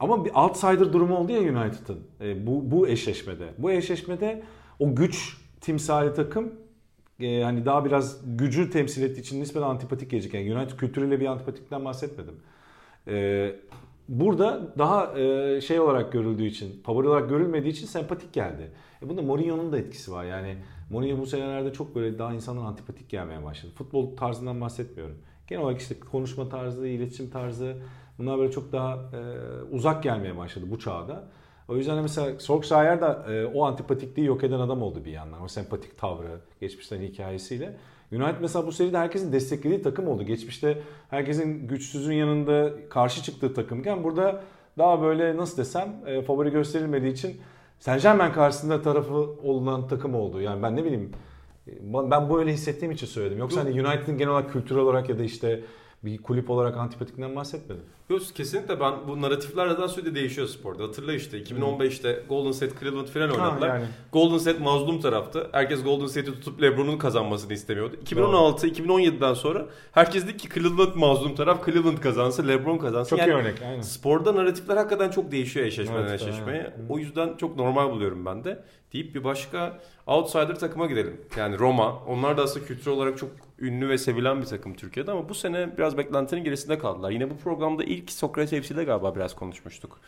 Ama 0.00 0.24
bir 0.24 0.30
outsider 0.34 0.92
durumu 0.92 1.16
oldu 1.16 1.32
ya 1.32 1.40
United'ın 1.40 1.98
e, 2.20 2.46
bu 2.46 2.70
bu 2.70 2.88
eşleşmede. 2.88 3.44
Bu 3.58 3.70
eşleşmede 3.70 4.42
o 4.78 4.94
güç 4.94 5.36
timsali 5.60 6.14
takım 6.14 6.52
e, 7.20 7.42
hani 7.42 7.64
daha 7.66 7.84
biraz 7.84 8.20
gücü 8.36 8.70
temsil 8.70 9.02
ettiği 9.02 9.20
için 9.20 9.40
nispeten 9.40 9.66
antipatik 9.66 10.10
gelecek. 10.10 10.34
Yani 10.34 10.54
United 10.54 10.76
kültürüyle 10.76 11.20
bir 11.20 11.26
antipatikten 11.26 11.84
bahsetmedim. 11.84 12.34
E, 13.08 13.52
burada 14.08 14.74
daha 14.78 15.18
e, 15.18 15.60
şey 15.60 15.80
olarak 15.80 16.12
görüldüğü 16.12 16.46
için, 16.46 16.82
favori 16.82 17.08
olarak 17.08 17.28
görülmediği 17.28 17.72
için 17.72 17.86
sempatik 17.86 18.32
geldi. 18.32 18.70
E 19.02 19.08
bunda 19.08 19.22
Mourinho'nun 19.22 19.72
da 19.72 19.78
etkisi 19.78 20.12
var. 20.12 20.24
Yani 20.24 20.56
Mourinho 20.90 21.18
bu 21.18 21.26
senelerde 21.26 21.72
çok 21.72 21.94
böyle 21.94 22.18
daha 22.18 22.34
insanlara 22.34 22.66
antipatik 22.66 23.08
gelmeye 23.08 23.44
başladı. 23.44 23.72
Futbol 23.74 24.16
tarzından 24.16 24.60
bahsetmiyorum. 24.60 25.18
Genel 25.46 25.62
olarak 25.62 25.80
işte 25.80 26.00
konuşma 26.00 26.48
tarzı, 26.48 26.86
iletişim 26.86 27.30
tarzı 27.30 27.76
bunlar 28.18 28.38
böyle 28.38 28.50
çok 28.50 28.72
daha 28.72 28.94
e, 28.94 29.20
uzak 29.70 30.02
gelmeye 30.02 30.36
başladı 30.36 30.66
bu 30.70 30.78
çağda. 30.78 31.28
O 31.68 31.76
yüzden 31.76 32.02
mesela 32.02 32.40
Solskjaer 32.40 33.00
da 33.00 33.32
e, 33.32 33.46
o 33.46 33.64
antipatikliği 33.64 34.26
yok 34.26 34.44
eden 34.44 34.60
adam 34.60 34.82
oldu 34.82 35.04
bir 35.04 35.12
yandan. 35.12 35.42
O 35.42 35.48
sempatik 35.48 35.98
tavrı, 35.98 36.40
geçmişten 36.60 37.00
hikayesiyle. 37.00 37.76
United 38.12 38.40
mesela 38.40 38.66
bu 38.66 38.72
seride 38.72 38.98
herkesin 38.98 39.32
desteklediği 39.32 39.82
takım 39.82 40.08
oldu. 40.08 40.22
Geçmişte 40.22 40.82
herkesin 41.10 41.68
güçsüzün 41.68 42.14
yanında 42.14 42.72
karşı 42.88 43.22
çıktığı 43.22 43.54
takımken 43.54 44.04
burada 44.04 44.40
daha 44.78 45.02
böyle 45.02 45.36
nasıl 45.36 45.56
desem 45.56 45.96
e, 46.06 46.22
favori 46.22 46.50
gösterilmediği 46.50 47.12
için 47.12 47.40
Saint 47.80 48.02
Germain 48.02 48.32
karşısında 48.32 48.82
tarafı 48.82 49.14
olunan 49.42 49.88
takım 49.88 50.14
oldu. 50.14 50.40
Yani 50.40 50.62
ben 50.62 50.76
ne 50.76 50.84
bileyim 50.84 51.12
ben 52.10 52.30
böyle 52.30 52.52
hissettiğim 52.52 52.92
için 52.92 53.06
söyledim. 53.06 53.38
Yoksa 53.38 53.60
hani 53.60 53.70
United'ın 53.70 54.18
genel 54.18 54.32
olarak 54.32 54.52
kültürel 54.52 54.82
olarak 54.82 55.08
ya 55.08 55.18
da 55.18 55.22
işte 55.22 55.60
bir 56.04 56.18
kulüp 56.18 56.50
olarak 56.50 56.76
antipatikten 56.76 57.36
bahsetmedim. 57.36 57.84
Yok 58.10 58.22
kesinlikle 58.34 58.80
ben 58.80 58.94
bu 59.08 59.22
narratifler 59.22 59.68
zaten 59.68 59.86
sürekli 59.86 60.14
değişiyor 60.14 60.46
sporda. 60.46 60.82
Hatırla 60.82 61.12
işte 61.12 61.42
2015'te 61.42 62.22
Golden 62.28 62.52
State 62.52 62.74
Cleveland 62.80 63.06
final 63.06 63.30
oynadılar. 63.30 63.68
yani. 63.68 63.84
Golden 64.12 64.38
State 64.38 64.58
mazlum 64.58 65.00
taraftı. 65.00 65.48
Herkes 65.52 65.84
Golden 65.84 66.06
State'i 66.06 66.34
tutup 66.34 66.62
LeBron'un 66.62 66.98
kazanmasını 66.98 67.52
istemiyordu. 67.52 67.96
2016-2017'den 68.04 69.34
sonra 69.34 69.66
herkes 69.92 70.24
dedi 70.24 70.36
ki 70.36 70.48
Cleveland 70.54 70.94
mazlum 70.94 71.34
taraf 71.34 71.66
Cleveland 71.66 71.98
kazansın, 71.98 72.48
LeBron 72.48 72.78
kazansın. 72.78 73.10
Çok 73.10 73.18
yani, 73.18 73.30
iyi 73.30 73.34
örnek 73.34 73.62
aynen. 73.62 73.80
Sporda 73.80 74.34
narratifler 74.34 74.76
hakikaten 74.76 75.10
çok 75.10 75.32
değişiyor 75.32 75.66
eşleşmeden 75.66 76.02
evet, 76.02 76.22
eşleşmeye. 76.22 76.74
Aynen. 76.76 76.88
O 76.88 76.98
yüzden 76.98 77.36
çok 77.36 77.56
normal 77.56 77.90
buluyorum 77.90 78.26
ben 78.26 78.44
de. 78.44 78.64
Deyip 78.92 79.14
bir 79.14 79.24
başka 79.24 79.80
outsider 80.06 80.54
takıma 80.58 80.86
gidelim. 80.86 81.20
Yani 81.36 81.58
Roma. 81.58 81.98
Onlar 82.06 82.36
da 82.36 82.42
aslında 82.42 82.66
kültürel 82.66 82.96
olarak 82.96 83.18
çok 83.18 83.30
ünlü 83.58 83.88
ve 83.88 83.98
sevilen 83.98 84.40
bir 84.40 84.46
takım 84.46 84.74
Türkiye'de 84.74 85.10
ama 85.10 85.28
bu 85.28 85.34
sene 85.34 85.78
biraz 85.78 85.98
beklentinin 85.98 86.44
gerisinde 86.44 86.78
kaldılar. 86.78 87.10
Yine 87.10 87.30
bu 87.30 87.36
programda 87.36 87.84
ilk 87.84 88.10
Sokrates 88.12 88.62
FC'de 88.62 88.84
galiba 88.84 89.16
biraz 89.16 89.34
konuşmuştuk. 89.34 90.00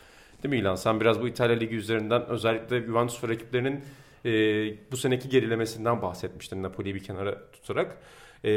Değil 0.43 0.55
mi 0.55 0.59
İlhan? 0.59 0.75
Sen 0.75 0.99
biraz 0.99 1.21
bu 1.21 1.27
İtalya 1.27 1.55
Ligi 1.55 1.75
üzerinden 1.75 2.25
özellikle 2.25 2.81
Juventus 2.81 3.23
ve 3.23 3.27
rakiplerinin 3.27 3.83
e, 4.25 4.31
bu 4.91 4.97
seneki 4.97 5.29
gerilemesinden 5.29 6.01
bahsetmiştin 6.01 6.63
Napoli'yi 6.63 6.95
bir 6.95 7.03
kenara 7.03 7.51
tutarak. 7.51 7.97
E, 8.43 8.51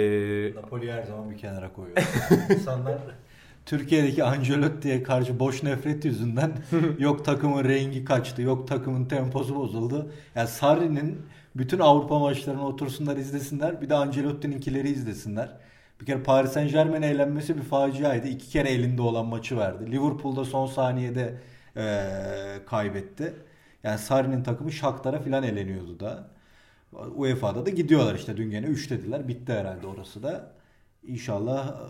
Napoli'yi 0.55 0.93
her 0.93 1.03
zaman 1.03 1.31
bir 1.31 1.39
kenara 1.39 1.73
koyuyor. 1.73 1.97
İnsanlar 2.51 2.99
Türkiye'deki 3.67 4.25
Ancelotti'ye 4.25 5.03
karşı 5.03 5.41
boş 5.41 5.63
nefret 5.63 6.05
yüzünden 6.05 6.53
yok 6.99 7.25
takımın 7.25 7.65
rengi 7.65 8.05
kaçtı, 8.05 8.43
yok 8.43 8.69
takımın 8.69 9.05
temposu 9.05 9.57
bozuldu. 9.57 10.13
Yani 10.35 10.49
Sarri'nin 10.49 11.23
bütün 11.57 11.79
Avrupa 11.79 12.19
maçlarını 12.19 12.67
otursunlar 12.67 13.17
izlesinler. 13.17 13.81
Bir 13.81 13.89
de 13.89 13.95
Ancelotti'ninkileri 13.95 14.89
izlesinler. 14.91 15.57
Bir 16.01 16.07
kere 16.07 16.23
Paris 16.23 16.53
Saint 16.53 16.73
Germain 16.73 17.03
eğlenmesi 17.03 17.57
bir 17.57 17.63
faciaydı. 17.63 18.29
İki 18.29 18.49
kere 18.49 18.71
elinde 18.71 19.03
olan 19.03 19.27
maçı 19.27 19.59
verdi. 19.59 19.93
Liverpool'da 19.93 20.45
son 20.45 20.67
saniyede 20.67 21.41
e, 21.77 22.05
kaybetti. 22.67 23.35
Yani 23.83 23.99
Sarri'nin 23.99 24.43
takımı 24.43 24.73
Shakhtar'a 24.73 25.21
filan 25.23 25.43
eleniyordu 25.43 26.01
da. 26.01 26.29
UEFA'da 27.17 27.67
da 27.67 27.71
gidiyorlar 27.71 28.15
işte 28.15 28.37
dün 28.37 28.51
gene 28.51 28.67
3 28.67 28.91
dediler. 28.91 29.29
Bitti 29.29 29.53
herhalde 29.53 29.87
orası 29.87 30.23
da. 30.23 30.53
İnşallah 31.07 31.81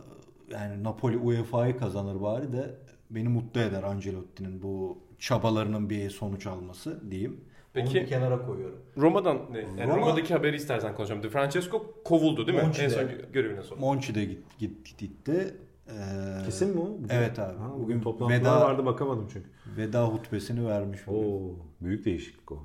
yani 0.51 0.85
Napoli 0.85 1.19
UEFA'yı 1.19 1.79
kazanır 1.79 2.23
bari 2.23 2.53
de 2.53 2.75
beni 3.11 3.29
mutlu 3.29 3.61
eder 3.61 3.83
Ancelotti'nin 3.83 4.63
bu 4.63 4.99
çabalarının 5.19 5.91
bir 5.91 6.11
sonuç 6.11 6.47
alması 6.47 7.11
diyeyim. 7.11 7.41
Peki, 7.73 7.89
Onu 7.89 7.95
bir 7.95 8.07
kenara 8.07 8.47
koyuyorum. 8.47 8.79
Roma'dan 8.97 9.41
ne? 9.53 9.59
Yani 9.59 9.83
Roma, 9.83 9.97
Roma'daki 9.97 10.35
haberi 10.35 10.57
istersen 10.57 10.95
konuşalım. 10.95 11.23
De 11.23 11.29
Francesco 11.29 11.95
kovuldu 12.05 12.47
değil 12.47 12.59
mi? 12.59 12.65
Monchi'de, 12.65 12.85
en 12.85 12.89
son 12.89 13.09
görevine 13.33 13.63
sonra. 13.63 13.81
Monchi'de 13.81 14.25
git, 14.25 14.59
git, 14.59 14.99
gitti. 14.99 15.57
Ee, 15.89 16.45
Kesin 16.45 16.75
mi 16.75 16.81
o? 16.81 16.99
Evet 17.11 17.39
abi. 17.39 17.59
Ha, 17.59 17.71
bugün 17.79 18.01
toplantılar 18.01 18.41
veda, 18.41 18.61
vardı 18.61 18.87
bakamadım 18.87 19.29
çünkü. 19.33 19.49
Veda 19.77 20.05
hutbesini 20.09 20.67
vermiş. 20.67 21.01
Bugün. 21.07 21.19
Oo, 21.19 21.41
büyük 21.81 22.05
değişiklik 22.05 22.53
o. 22.53 22.59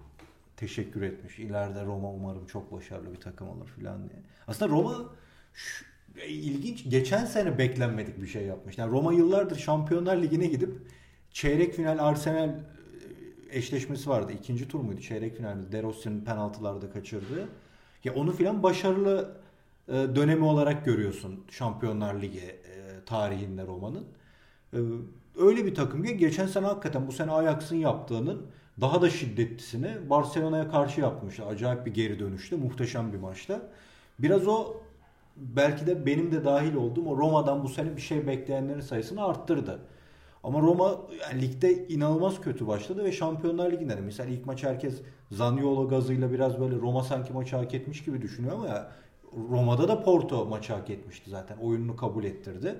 Teşekkür 0.57 1.01
etmiş. 1.01 1.39
İleride 1.39 1.85
Roma 1.85 2.11
umarım 2.11 2.45
çok 2.45 2.71
başarılı 2.71 3.11
bir 3.11 3.19
takım 3.19 3.49
olur 3.49 3.67
filan 3.67 4.09
diye. 4.09 4.21
Aslında 4.47 4.71
Roma 4.71 4.95
şu, 5.53 5.85
ilginç. 6.27 6.89
Geçen 6.89 7.25
sene 7.25 7.58
beklenmedik 7.58 8.21
bir 8.21 8.27
şey 8.27 8.45
yapmış. 8.45 8.77
Yani 8.77 8.91
Roma 8.91 9.13
yıllardır 9.13 9.55
Şampiyonlar 9.55 10.17
Ligi'ne 10.17 10.47
gidip 10.47 10.73
çeyrek 11.32 11.73
final 11.73 11.99
Arsenal 11.99 12.49
eşleşmesi 13.51 14.10
vardı. 14.10 14.32
İkinci 14.39 14.67
tur 14.67 14.79
muydu? 14.79 15.01
Çeyrek 15.01 15.38
finalde. 15.38 15.71
De 15.71 15.84
Rossi'nin 15.84 16.21
penaltılarda 16.21 16.91
kaçırdığı. 16.91 17.47
Ya 18.03 18.13
onu 18.13 18.32
filan 18.32 18.63
başarılı 18.63 19.32
e, 19.88 19.93
dönemi 19.93 20.43
olarak 20.43 20.86
görüyorsun 20.86 21.43
Şampiyonlar 21.49 22.21
Ligi 22.21 22.39
e, 22.39 22.60
tarihinde 23.05 23.67
Roma'nın. 23.67 24.05
E, 24.73 24.77
öyle 25.39 25.65
bir 25.65 25.75
takım 25.75 26.03
ki 26.03 26.17
geçen 26.17 26.47
sene 26.47 26.65
hakikaten 26.65 27.08
bu 27.08 27.12
sene 27.12 27.32
Ajax'ın 27.32 27.75
yaptığının 27.75 28.41
daha 28.82 29.01
da 29.01 29.10
şiddetlisini 29.10 30.10
Barcelona'ya 30.10 30.71
karşı 30.71 31.01
yapmıştı. 31.01 31.45
Acayip 31.45 31.86
bir 31.86 31.93
geri 31.93 32.19
dönüşte. 32.19 32.55
Muhteşem 32.55 33.13
bir 33.13 33.17
maçta. 33.17 33.62
Biraz 34.19 34.47
o 34.47 34.77
belki 35.39 35.88
de 35.88 36.06
benim 36.06 36.32
de 36.32 36.45
dahil 36.45 36.75
olduğum 36.75 37.06
o 37.06 37.17
Roma'dan 37.17 37.63
bu 37.63 37.69
sene 37.69 37.95
bir 37.95 38.02
şey 38.02 38.28
bekleyenlerin 38.28 38.82
sayısını 38.82 39.25
arttırdı. 39.25 39.80
Ama 40.43 40.60
Roma 40.60 40.97
yani 41.21 41.41
ligde 41.41 41.88
inanılmaz 41.88 42.41
kötü 42.41 42.67
başladı 42.67 43.04
ve 43.04 43.12
Şampiyonlar 43.12 43.71
Ligi'nde 43.71 43.97
de 43.97 44.02
mesela 44.02 44.30
ilk 44.30 44.45
maç 44.45 44.63
herkes 44.63 45.02
Zaniolo 45.32 45.89
gazıyla 45.89 46.32
biraz 46.32 46.60
böyle 46.60 46.75
Roma 46.75 47.04
sanki 47.04 47.34
maçı 47.34 47.56
hak 47.56 47.73
etmiş 47.73 48.04
gibi 48.04 48.21
düşünüyor 48.21 48.54
ama 48.56 48.67
ya 48.67 48.91
Roma'da 49.49 49.88
da 49.88 50.04
Porto 50.04 50.45
maçı 50.45 50.73
hak 50.73 50.89
etmişti 50.89 51.30
zaten. 51.30 51.58
Oyununu 51.58 51.95
kabul 51.95 52.23
ettirdi. 52.23 52.75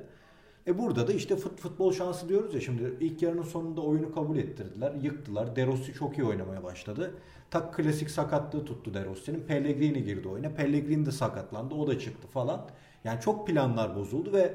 E 0.70 0.78
burada 0.78 1.08
da 1.08 1.14
işte 1.14 1.36
fut, 1.36 1.60
futbol 1.60 1.94
şansı 1.94 2.30
diyoruz 2.30 2.54
ya 2.54 2.62
şimdi 2.62 2.94
ilk 3.00 3.22
yarının 3.22 3.44
sonunda 3.44 3.82
oyunu 3.82 4.14
kabul 4.14 4.38
ettirdiler. 4.38 4.92
Yıktılar. 5.02 5.56
De 5.56 5.66
Rossi 5.66 5.94
çok 5.94 6.18
iyi 6.18 6.24
oynamaya 6.24 6.64
başladı. 6.64 7.12
Tak 7.52 7.74
klasik 7.74 8.10
sakatlığı 8.10 8.66
tuttu 8.66 8.94
De 8.94 9.06
Rossi'nin. 9.06 9.40
Pellegrini 9.40 10.04
girdi 10.04 10.28
oyuna. 10.28 10.50
Pellegrini 10.50 11.06
de 11.06 11.12
sakatlandı. 11.12 11.76
O 11.76 11.88
da 11.88 12.00
çıktı 12.00 12.28
falan. 12.28 12.66
Yani 13.04 13.22
çok 13.22 13.48
planlar 13.48 13.96
bozuldu 13.96 14.34
ve 14.34 14.54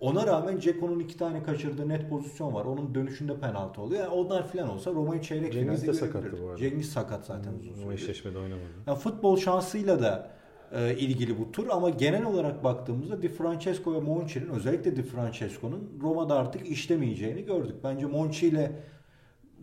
ona 0.00 0.26
rağmen 0.26 0.58
Ceko'nun 0.58 0.98
iki 0.98 1.16
tane 1.16 1.42
kaçırdığı 1.42 1.88
net 1.88 2.10
pozisyon 2.10 2.54
var. 2.54 2.64
Onun 2.64 2.94
dönüşünde 2.94 3.40
penaltı 3.40 3.80
oluyor. 3.80 4.00
Yani 4.00 4.12
onlar 4.14 4.48
falan 4.48 4.70
olsa 4.70 4.90
Roma'yı 4.90 5.22
çeyrek 5.22 5.52
Cengiz 5.52 5.86
de 5.86 5.92
sakattı 5.92 6.42
bu 6.42 6.48
arada. 6.48 6.58
Cengiz 6.58 6.92
sakat 6.92 7.26
zaten 7.26 7.52
uzun 7.60 7.74
süre. 7.74 7.86
O 7.88 7.92
eşleşmede 7.92 8.38
oynamadı. 8.38 8.64
Yani 8.86 8.98
futbol 8.98 9.36
şansıyla 9.36 10.02
da 10.02 10.30
e, 10.72 10.96
ilgili 10.96 11.38
bu 11.38 11.52
tur 11.52 11.68
ama 11.70 11.90
genel 11.90 12.24
olarak 12.24 12.64
baktığımızda 12.64 13.22
Di 13.22 13.28
Francesco 13.28 13.94
ve 13.94 14.00
Monchi'nin 14.00 14.48
özellikle 14.48 14.96
Di 14.96 15.02
Francesco'nun 15.02 15.90
Roma'da 16.02 16.38
artık 16.38 16.68
işlemeyeceğini 16.68 17.44
gördük. 17.44 17.74
Bence 17.84 18.06
Monchi 18.06 18.46
ile 18.46 18.72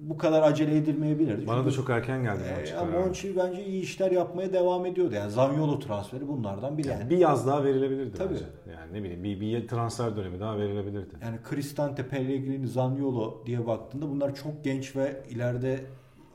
bu 0.02 0.18
kadar 0.18 0.42
acele 0.42 0.78
edilmeyebilirdi. 0.78 1.48
Bana 1.48 1.58
Çünkü, 1.58 1.72
da 1.72 1.76
çok 1.76 1.90
erken 1.90 2.24
geldi 2.24 2.44
e, 2.82 2.86
Monchi. 2.86 3.38
Bence 3.38 3.66
iyi 3.66 3.82
işler 3.82 4.12
yapmaya 4.12 4.54
devam 4.54 4.86
ediyordu. 4.86 5.14
Yani 5.16 5.32
Zaniolo 5.32 5.80
transferi 5.80 6.28
bunlardan 6.28 6.78
biri. 6.78 6.88
Yani 6.88 7.10
bir 7.10 7.18
yaz 7.18 7.48
daha 7.48 7.64
verilebilirdi 7.64 8.18
Tabii. 8.18 8.34
bence. 8.34 8.46
Yani 8.78 8.94
ne 8.94 9.04
bileyim 9.04 9.24
bir, 9.24 9.40
bir 9.42 9.68
transfer 9.68 10.16
dönemi 10.16 10.40
daha 10.40 10.58
verilebilirdi. 10.58 11.16
Yani 11.22 11.38
Cristante, 11.50 12.08
Pellegrini, 12.08 12.68
Zaniolo 12.68 13.44
diye 13.46 13.68
baktığında 13.68 14.10
bunlar 14.10 14.36
çok 14.36 14.64
genç 14.64 14.96
ve 14.96 15.24
ileride 15.30 15.80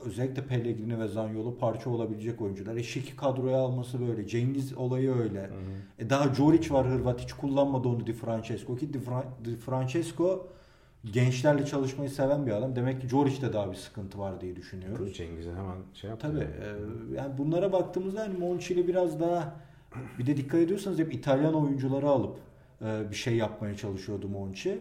özellikle 0.05 0.45
Pellegrini 0.47 0.99
ve 0.99 1.07
Zaniolo 1.07 1.57
parça 1.57 1.89
olabilecek 1.89 2.41
oyuncular. 2.41 2.75
E 2.75 2.83
Şiki 2.83 3.15
kadroya 3.15 3.57
alması 3.57 4.07
böyle. 4.07 4.27
Cengiz 4.27 4.73
olayı 4.77 5.15
öyle. 5.15 5.39
Hı 5.39 5.45
hı. 5.45 5.49
E 5.99 6.09
daha 6.09 6.33
Joric 6.33 6.73
var 6.73 6.87
Hırvat 6.87 7.21
hiç 7.21 7.33
kullanmadı 7.33 7.87
onu 7.87 8.07
Di 8.07 8.13
Francesco 8.13 8.75
ki 8.75 8.93
Di, 8.93 8.97
Fra- 8.97 9.45
Di 9.45 9.55
Francesco 9.55 10.47
gençlerle 11.11 11.65
çalışmayı 11.65 12.09
seven 12.09 12.45
bir 12.45 12.51
adam. 12.51 12.75
Demek 12.75 13.01
ki 13.01 13.07
Joric'te 13.07 13.53
daha 13.53 13.71
bir 13.71 13.75
sıkıntı 13.75 14.19
var 14.19 14.41
diye 14.41 14.55
düşünüyoruz. 14.55 15.17
Cengiz'e 15.17 15.49
hemen 15.49 15.77
şey 15.93 16.09
yaptı. 16.09 16.27
Tabii. 16.27 16.39
E, 16.43 17.15
yani 17.15 17.37
bunlara 17.37 17.71
baktığımızda 17.71 18.21
hani 18.21 18.37
Monchi'li 18.37 18.87
biraz 18.87 19.19
daha 19.19 19.55
bir 20.19 20.25
de 20.25 20.37
dikkat 20.37 20.61
ediyorsanız 20.61 20.99
hep 20.99 21.13
İtalyan 21.13 21.53
oyuncuları 21.53 22.09
alıp 22.09 22.37
e, 22.81 23.11
bir 23.11 23.15
şey 23.15 23.35
yapmaya 23.35 23.77
çalışıyordu 23.77 24.29
Monchi. 24.29 24.79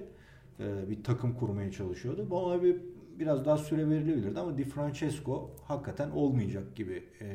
E, 0.61 0.91
bir 0.91 1.05
takım 1.05 1.35
kurmaya 1.35 1.73
çalışıyordu. 1.73 2.27
Bu 2.31 2.39
ona 2.39 2.63
bir 2.63 2.77
biraz 3.19 3.45
daha 3.45 3.57
süre 3.57 3.91
verilebilirdi 3.91 4.41
ama 4.41 4.59
Di 4.59 4.65
Francesco 4.65 5.51
hakikaten 5.65 6.11
olmayacak 6.11 6.77
gibi 6.77 7.05
e, 7.21 7.27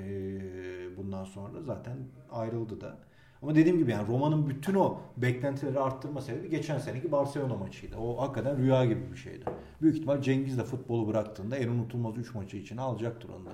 bundan 0.98 1.24
sonra 1.24 1.62
zaten 1.62 1.98
ayrıldı 2.32 2.82
da. 2.82 2.98
Ama 3.42 3.56
dediğim 3.56 3.78
gibi 3.78 3.92
yani 3.92 4.08
Roma'nın 4.08 4.50
bütün 4.50 4.76
o 4.76 5.02
beklentileri 5.18 5.80
arttırma 5.80 6.22
sebebi 6.22 6.50
geçen 6.50 6.78
seneki 6.78 7.12
Barcelona 7.12 7.56
maçıydı. 7.56 7.98
O 7.98 8.22
hakikaten 8.22 8.58
rüya 8.58 8.86
gibi 8.86 9.12
bir 9.12 9.18
şeydi. 9.18 9.46
Büyük 9.82 9.96
ihtimal 9.96 10.22
Cengiz 10.22 10.58
de 10.58 10.64
futbolu 10.64 11.08
bıraktığında 11.08 11.58
en 11.58 11.68
unutulmaz 11.68 12.18
3 12.18 12.36
maçı 12.36 12.58
için 12.58 12.78
alacaktır 12.78 13.30
onu 13.30 13.50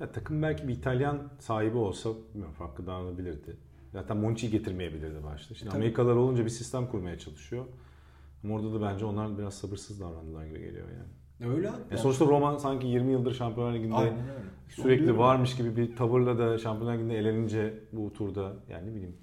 Ya, 0.00 0.12
takım 0.12 0.42
belki 0.42 0.68
bir 0.68 0.72
İtalyan 0.72 1.18
sahibi 1.38 1.76
olsa 1.76 2.10
farklı 2.58 2.86
dağılabilirdi. 2.86 3.56
Zaten 3.92 4.16
Monchi'yi 4.16 4.52
getirmeyebilirdi 4.52 5.24
başta. 5.24 5.54
Şimdi 5.54 5.70
Tabii. 5.70 5.78
Amerikalılar 5.78 6.16
olunca 6.16 6.44
bir 6.44 6.50
sistem 6.50 6.86
kurmaya 6.86 7.18
çalışıyor. 7.18 7.64
Ama 8.44 8.54
orada 8.54 8.72
da 8.72 8.82
bence 8.82 9.04
onlar 9.04 9.38
biraz 9.38 9.54
sabırsız 9.54 10.00
davrandılar 10.00 10.46
gibi 10.46 10.58
geliyor 10.58 10.88
yani. 10.88 11.12
Öyle. 11.40 11.70
E 11.90 11.96
sonuçta 11.96 12.24
Roma 12.26 12.58
sanki 12.58 12.86
20 12.86 13.12
yıldır 13.12 13.34
Şampiyonlar 13.34 13.74
Ligi'nde 13.74 14.12
sürekli 14.68 15.02
Oluyor. 15.02 15.16
varmış 15.16 15.56
gibi 15.56 15.76
bir 15.76 15.96
tavırla 15.96 16.38
da 16.38 16.58
Şampiyonlar 16.58 16.94
Ligi'nde 16.98 17.18
elenince 17.18 17.74
bu 17.92 18.12
turda 18.12 18.52
yani 18.70 18.90
ne 18.90 18.94
bileyim. 18.94 19.16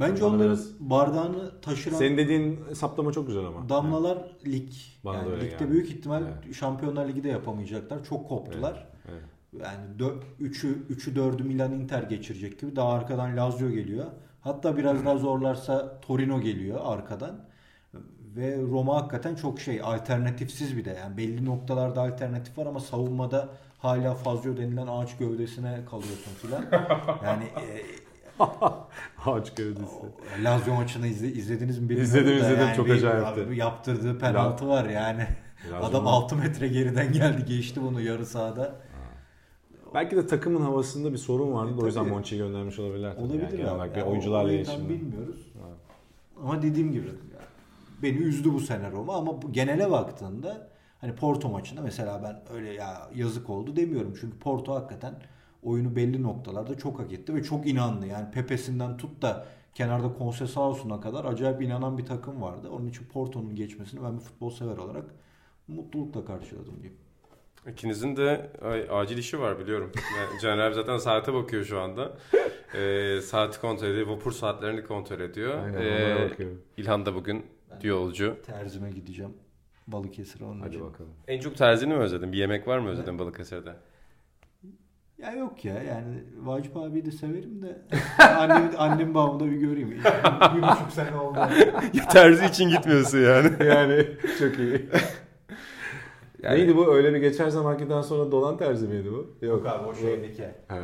Bence 0.00 0.24
onların 0.24 0.46
biraz- 0.46 0.80
bardağını 0.80 1.60
taşıran 1.60 1.96
Senin 1.96 2.16
dediğin 2.18 2.60
hesaplama 2.68 3.12
çok 3.12 3.26
güzel 3.26 3.44
ama. 3.46 3.68
damlalar 3.68 4.18
lig. 4.46 4.72
Bana 5.04 5.16
yani 5.16 5.32
ligde 5.36 5.46
geldi. 5.48 5.70
büyük 5.70 5.90
ihtimal 5.90 6.22
Evet. 6.22 6.54
Şampiyonlar 6.54 7.08
Ligi 7.08 7.24
de 7.24 7.28
yapamayacaklar. 7.28 8.04
Çok 8.04 8.28
koptular. 8.28 8.88
Evet. 9.10 9.22
Yani 9.60 10.10
3'ü 10.40 10.68
3'ü 10.90 11.14
4'ü 11.16 11.42
Milan 11.44 11.72
Inter 11.72 12.02
geçirecek 12.02 12.60
gibi. 12.60 12.76
Daha 12.76 12.92
arkadan 12.92 13.36
Lazio 13.36 13.68
geliyor. 13.70 14.06
Hatta 14.40 14.76
biraz 14.76 15.04
daha 15.04 15.16
zorlarsa 15.18 16.00
Torino 16.00 16.40
geliyor 16.40 16.80
arkadan. 16.84 17.44
Ve 18.36 18.56
Roma 18.72 18.96
hakikaten 18.96 19.34
çok 19.34 19.60
şey 19.60 19.80
alternatifsiz 19.82 20.76
bir 20.76 20.84
de. 20.84 20.90
Yani 21.00 21.16
belli 21.16 21.44
noktalarda 21.44 22.00
alternatif 22.00 22.58
var 22.58 22.66
ama 22.66 22.80
savunmada 22.80 23.48
hala 23.78 24.14
Fazio 24.14 24.56
denilen 24.56 24.86
ağaç 24.86 25.16
gövdesine 25.16 25.80
kalıyorsun 25.90 26.32
filan. 26.42 26.64
Yani 27.24 27.44
e, 27.44 27.82
Ağaç 29.26 29.54
gövdesi. 29.54 29.96
Lazio 30.44 30.74
maçını 30.74 31.06
izle, 31.06 31.26
izlediniz 31.32 31.78
mi 31.78 31.88
bilmiyorum 31.88 32.04
İzledim, 32.04 32.28
da 32.28 32.34
izledim. 32.34 32.60
yani 32.60 32.76
Çok 32.76 32.90
acayipti. 32.90 33.40
abi 33.42 33.56
yaptırdığı 33.58 34.18
penaltı 34.18 34.68
var 34.68 34.84
yani. 34.88 35.26
Lazio 35.72 35.86
Adam 35.88 36.02
mu? 36.02 36.08
6 36.10 36.36
metre 36.36 36.68
geriden 36.68 37.12
geldi 37.12 37.44
geçti 37.44 37.80
bunu 37.82 38.00
yarı 38.00 38.26
sahada. 38.26 38.74
Belki 39.94 40.16
de 40.16 40.26
takımın 40.26 40.60
havasında 40.60 41.12
bir 41.12 41.18
sorun 41.18 41.52
vardı 41.52 41.76
da 41.78 41.82
o 41.82 41.86
yüzden 41.86 42.00
tabii. 42.02 42.10
Monchi'yi 42.12 42.40
göndermiş 42.40 42.78
olabilirler. 42.78 43.14
tabii. 43.14 43.24
Olabilir 43.24 43.58
yani 43.58 43.82
abi. 43.82 43.98
Yani 43.98 44.08
oyuncularla 44.10 44.48
o 44.48 44.52
yüzden 44.52 44.72
iletişimde. 44.72 44.88
bilmiyoruz. 44.88 45.52
Ama 46.42 46.62
dediğim 46.62 46.92
gibi 46.92 47.06
yani 47.06 47.16
beni 48.02 48.16
üzdü 48.16 48.52
bu 48.52 48.60
sene 48.60 48.90
Roma 48.90 49.16
ama 49.16 49.42
bu 49.42 49.52
genele 49.52 49.90
baktığında 49.90 50.68
hani 51.00 51.14
Porto 51.14 51.48
maçında 51.48 51.82
mesela 51.82 52.22
ben 52.22 52.56
öyle 52.56 52.72
ya 52.72 53.10
yazık 53.14 53.50
oldu 53.50 53.76
demiyorum. 53.76 54.14
Çünkü 54.20 54.38
Porto 54.38 54.74
hakikaten 54.74 55.14
oyunu 55.62 55.96
belli 55.96 56.22
noktalarda 56.22 56.78
çok 56.78 57.00
hak 57.00 57.12
etti 57.12 57.34
ve 57.34 57.42
çok 57.42 57.66
inandı. 57.66 58.06
Yani 58.06 58.30
Pepe'sinden 58.30 58.96
tut 58.96 59.22
da 59.22 59.46
kenarda 59.74 60.06
Conceição'suna 60.06 61.00
kadar 61.00 61.24
acayip 61.24 61.62
inanan 61.62 61.98
bir 61.98 62.06
takım 62.06 62.42
vardı. 62.42 62.70
Onun 62.70 62.86
için 62.86 63.04
Porto'nun 63.04 63.54
geçmesini 63.54 64.02
ben 64.02 64.14
bir 64.18 64.22
futbol 64.22 64.50
sever 64.50 64.76
olarak 64.76 65.04
mutlulukla 65.68 66.24
karşıladım 66.24 66.74
diyeyim. 66.74 66.98
İkinizin 67.70 68.16
de 68.16 68.50
ay, 68.62 68.86
acil 68.90 69.18
işi 69.18 69.40
var 69.40 69.58
biliyorum. 69.58 69.92
Yani 70.18 70.40
Caner 70.42 70.58
abi 70.58 70.74
zaten 70.74 70.98
saate 70.98 71.34
bakıyor 71.34 71.64
şu 71.64 71.80
anda. 71.80 72.12
Ee, 72.74 73.20
saati 73.20 73.60
kontrol 73.60 73.88
ediyor. 73.88 74.06
Vapur 74.06 74.32
saatlerini 74.32 74.84
kontrol 74.84 75.20
ediyor. 75.20 75.64
Aynen 75.64 75.80
Ee. 75.80 76.28
İlhan 76.76 77.06
da 77.06 77.14
bugün 77.14 77.46
yolcu. 77.82 78.36
Terzime 78.46 78.90
gideceğim. 78.90 79.32
Balıkesir'e 79.86 80.44
onun 80.44 80.60
Hadi 80.60 80.74
için. 80.76 80.86
bakalım. 80.86 81.10
En 81.28 81.40
çok 81.40 81.56
terzini 81.56 81.94
mi 81.94 82.00
özledin? 82.00 82.32
Bir 82.32 82.38
yemek 82.38 82.68
var 82.68 82.78
mı 82.78 82.88
özledin 82.88 83.18
Balıkesir'de? 83.18 83.72
Ya 85.18 85.32
yok 85.32 85.64
ya 85.64 85.82
yani 85.82 86.22
Vacip 86.42 86.76
abiyi 86.76 87.04
de 87.06 87.10
severim 87.10 87.62
de 87.62 87.82
annem, 88.38 88.72
annem 88.78 89.14
babamı 89.14 89.40
da 89.40 89.46
bir 89.50 89.56
göreyim. 89.56 89.90
bir 89.90 90.62
buçuk 90.62 90.92
sene 90.92 91.16
oldu. 91.16 91.38
ya 91.94 92.08
terzi 92.08 92.46
için 92.46 92.68
gitmiyorsun 92.68 93.18
yani. 93.18 93.50
yani 93.68 94.06
çok 94.38 94.58
iyi. 94.58 94.88
Yani- 96.42 96.58
Neydi 96.58 96.76
bu? 96.76 96.94
Öyle 96.94 97.14
bir 97.14 97.18
geçer 97.18 97.48
zamankinden 97.48 98.02
sonra 98.02 98.32
dolan 98.32 98.56
terzi 98.56 98.88
miydi 98.88 99.08
bu? 99.12 99.46
Yok 99.46 99.66
abi 99.66 99.86
o 99.88 99.94
şeydeki. 99.94 100.44
Ha. 100.68 100.78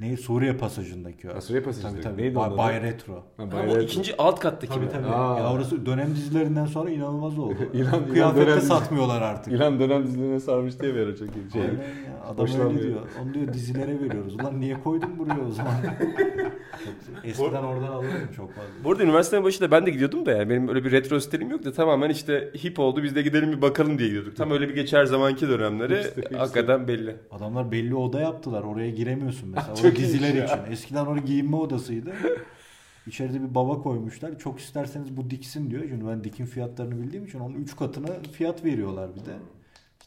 Ne 0.00 0.16
Suriye 0.16 0.52
pasajındaki 0.56 1.30
o. 1.30 1.34
Ha, 1.34 1.40
Suriye 1.40 1.62
pasajındaki. 1.62 2.00
Tabii 2.02 2.14
tabii. 2.14 2.22
Neydi 2.22 2.34
Bay, 2.58 2.82
Retro. 2.82 3.24
Ha, 3.36 3.52
Bay 3.52 3.60
o 3.66 3.66
Retro. 3.66 3.80
ikinci 3.82 4.16
alt 4.16 4.40
kattaki 4.40 4.72
Tabii 4.74 4.84
mi? 4.84 4.90
tabii. 4.92 5.06
Aa. 5.06 5.38
Ya 5.38 5.52
orası 5.52 5.86
dönem 5.86 6.14
dizilerinden 6.16 6.66
sonra 6.66 6.90
inanılmaz 6.90 7.38
oldu. 7.38 7.54
İlan- 7.72 7.88
İlan 7.94 8.08
Kıyafette 8.08 8.50
dizi- 8.56 8.66
satmıyorlar 8.66 9.22
artık. 9.22 9.52
İlan 9.52 9.80
dönem 9.80 10.06
dizilerine 10.06 10.40
sarmış 10.40 10.80
diye 10.80 10.94
bir 10.94 11.00
ara 11.00 11.16
çok 11.16 11.28
iyi. 11.28 11.50
Şey, 11.52 11.62
Aynen 11.62 11.72
ya. 11.72 12.24
Adam 12.28 12.46
öyle 12.68 12.82
diyor. 12.82 13.00
Onu 13.22 13.34
diyor 13.34 13.52
dizilere 13.52 14.00
veriyoruz. 14.00 14.34
Ulan 14.34 14.60
niye 14.60 14.80
koydun 14.84 15.18
buraya 15.18 15.46
o 15.48 15.50
zaman? 15.50 15.74
Çok- 17.16 17.24
Eskiden 17.24 17.62
oradan 17.62 17.88
alıyordum 17.88 18.28
çok 18.36 18.48
fazla. 18.54 18.68
Bu 18.84 18.90
arada 18.92 19.02
üniversitenin 19.02 19.44
başında 19.44 19.70
ben 19.70 19.86
de 19.86 19.90
gidiyordum 19.90 20.26
da 20.26 20.30
yani 20.32 20.50
benim 20.50 20.68
öyle 20.68 20.84
bir 20.84 20.90
retro 20.92 21.20
stilim 21.20 21.50
yok 21.50 21.64
da 21.64 21.72
tamamen 21.72 22.10
işte 22.10 22.52
hip 22.64 22.78
oldu 22.78 23.02
biz 23.02 23.14
de 23.16 23.22
gidelim 23.22 23.52
bir 23.52 23.62
bakalım 23.62 23.98
diye 23.98 24.08
gidiyorduk. 24.08 24.36
Tam 24.36 24.50
öyle 24.50 24.68
bir 24.68 24.74
geçer 24.74 25.04
zamanki 25.04 25.48
dönemleri 25.48 25.98
Hipster, 25.98 26.22
hipster. 26.22 26.38
hakikaten 26.38 26.88
belli. 26.88 27.16
Adamlar 27.30 27.72
belli 27.72 27.94
oda 27.94 28.20
yaptılar. 28.20 28.62
Oraya 28.62 28.90
giremiyorsun 28.90 29.48
mesela. 29.48 29.74
Çok 29.82 29.96
diziler 29.96 30.34
ya. 30.34 30.44
için. 30.44 30.72
Eskiden 30.72 31.06
orada 31.06 31.20
giyinme 31.26 31.56
odasıydı. 31.56 32.12
İçeride 33.06 33.42
bir 33.42 33.54
baba 33.54 33.82
koymuşlar. 33.82 34.38
Çok 34.38 34.60
isterseniz 34.60 35.16
bu 35.16 35.30
diksin 35.30 35.70
diyor. 35.70 35.82
Şimdi 35.88 36.06
ben 36.08 36.24
dikin 36.24 36.46
fiyatlarını 36.46 37.02
bildiğim 37.02 37.24
için 37.24 37.40
onun 37.40 37.54
3 37.54 37.76
katına 37.76 38.06
fiyat 38.32 38.64
veriyorlar 38.64 39.10
bir 39.14 39.20
de. 39.20 39.34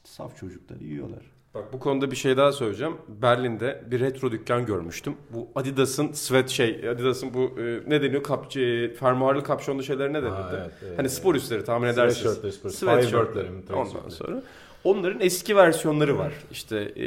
Saf 0.03 0.37
çocuklar 0.37 0.79
yiyorlar. 0.79 1.21
Bak 1.55 1.73
bu 1.73 1.79
konuda 1.79 2.11
bir 2.11 2.15
şey 2.15 2.37
daha 2.37 2.51
söyleyeceğim. 2.51 2.93
Berlin'de 3.07 3.83
bir 3.91 3.99
retro 3.99 4.31
dükkan 4.31 4.65
görmüştüm. 4.65 5.15
Bu 5.29 5.47
Adidas'ın 5.55 6.11
sweat 6.11 6.49
şey, 6.49 6.89
Adidas'ın 6.89 7.33
bu 7.33 7.59
e, 7.59 7.81
ne 7.87 8.01
deniyor? 8.01 8.23
Kap, 8.23 8.57
e, 8.57 8.93
fermuarlı 8.93 9.43
kapşonlu 9.43 9.83
şeyler 9.83 10.13
ne 10.13 10.23
denirdi? 10.23 10.55
evet, 10.59 10.71
evet. 10.85 10.99
hani 10.99 11.09
spor 11.09 11.35
üstleri 11.35 11.63
tahmin 11.63 11.87
edersiniz. 11.87 12.33
Sweatshirtleri, 12.33 12.53
spor- 12.53 12.69
Sweatshirtleri. 12.69 13.47
Ondan 13.73 14.09
sonra. 14.09 14.43
Onların 14.83 15.21
eski 15.21 15.55
versiyonları 15.55 16.17
var. 16.17 16.33
İşte 16.51 16.77
e, 16.77 17.05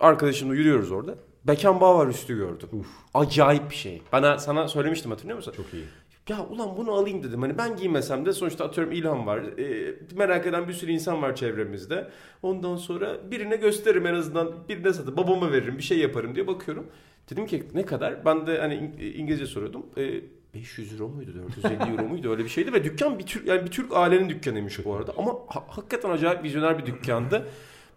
arkadaşımla 0.00 0.54
yürüyoruz 0.54 0.92
orada. 0.92 1.14
Beckenbauer 1.44 2.06
üstü 2.06 2.36
gördüm. 2.36 2.68
Acayip 3.14 3.70
bir 3.70 3.74
şey. 3.74 4.02
Bana 4.12 4.38
sana 4.38 4.68
söylemiştim 4.68 5.10
hatırlıyor 5.10 5.36
musun? 5.36 5.54
Çok 5.56 5.74
iyi. 5.74 5.84
Ya 6.28 6.46
ulan 6.50 6.76
bunu 6.76 6.92
alayım 6.92 7.22
dedim. 7.22 7.42
Hani 7.42 7.58
ben 7.58 7.76
giymesem 7.76 8.26
de 8.26 8.32
sonuçta 8.32 8.64
atıyorum 8.64 8.92
ilham 8.92 9.26
var. 9.26 9.38
E, 9.58 9.94
merak 10.16 10.46
eden 10.46 10.68
bir 10.68 10.72
sürü 10.72 10.90
insan 10.92 11.22
var 11.22 11.36
çevremizde. 11.36 12.08
Ondan 12.42 12.76
sonra 12.76 13.30
birine 13.30 13.56
gösteririm 13.56 14.06
en 14.06 14.14
azından. 14.14 14.54
Birine 14.68 14.92
satıp 14.92 15.16
babama 15.16 15.52
veririm 15.52 15.78
bir 15.78 15.82
şey 15.82 15.98
yaparım 15.98 16.34
diye 16.34 16.46
bakıyorum. 16.46 16.86
Dedim 17.30 17.46
ki 17.46 17.62
ne 17.74 17.84
kadar? 17.86 18.24
Ben 18.24 18.46
de 18.46 18.58
hani 18.58 18.74
İng- 18.74 19.12
İngilizce 19.14 19.46
soruyordum. 19.46 19.86
E, 19.96 20.20
500 20.54 20.92
euro 20.92 21.08
muydu 21.08 21.30
450 21.34 21.90
euro 21.92 22.02
muydu 22.08 22.30
öyle 22.30 22.44
bir 22.44 22.48
şeydi 22.48 22.72
ve 22.72 22.84
dükkan 22.84 23.18
bir 23.18 23.26
Türk 23.26 23.46
yani 23.48 23.64
bir 23.64 23.70
Türk 23.70 23.96
ailenin 23.96 24.28
dükkanıymış 24.28 24.84
bu 24.84 24.94
arada 24.94 25.12
ama 25.18 25.32
ha- 25.48 25.64
hakikaten 25.68 26.10
acayip 26.10 26.44
vizyoner 26.44 26.78
bir 26.78 26.86
dükkandı. 26.86 27.46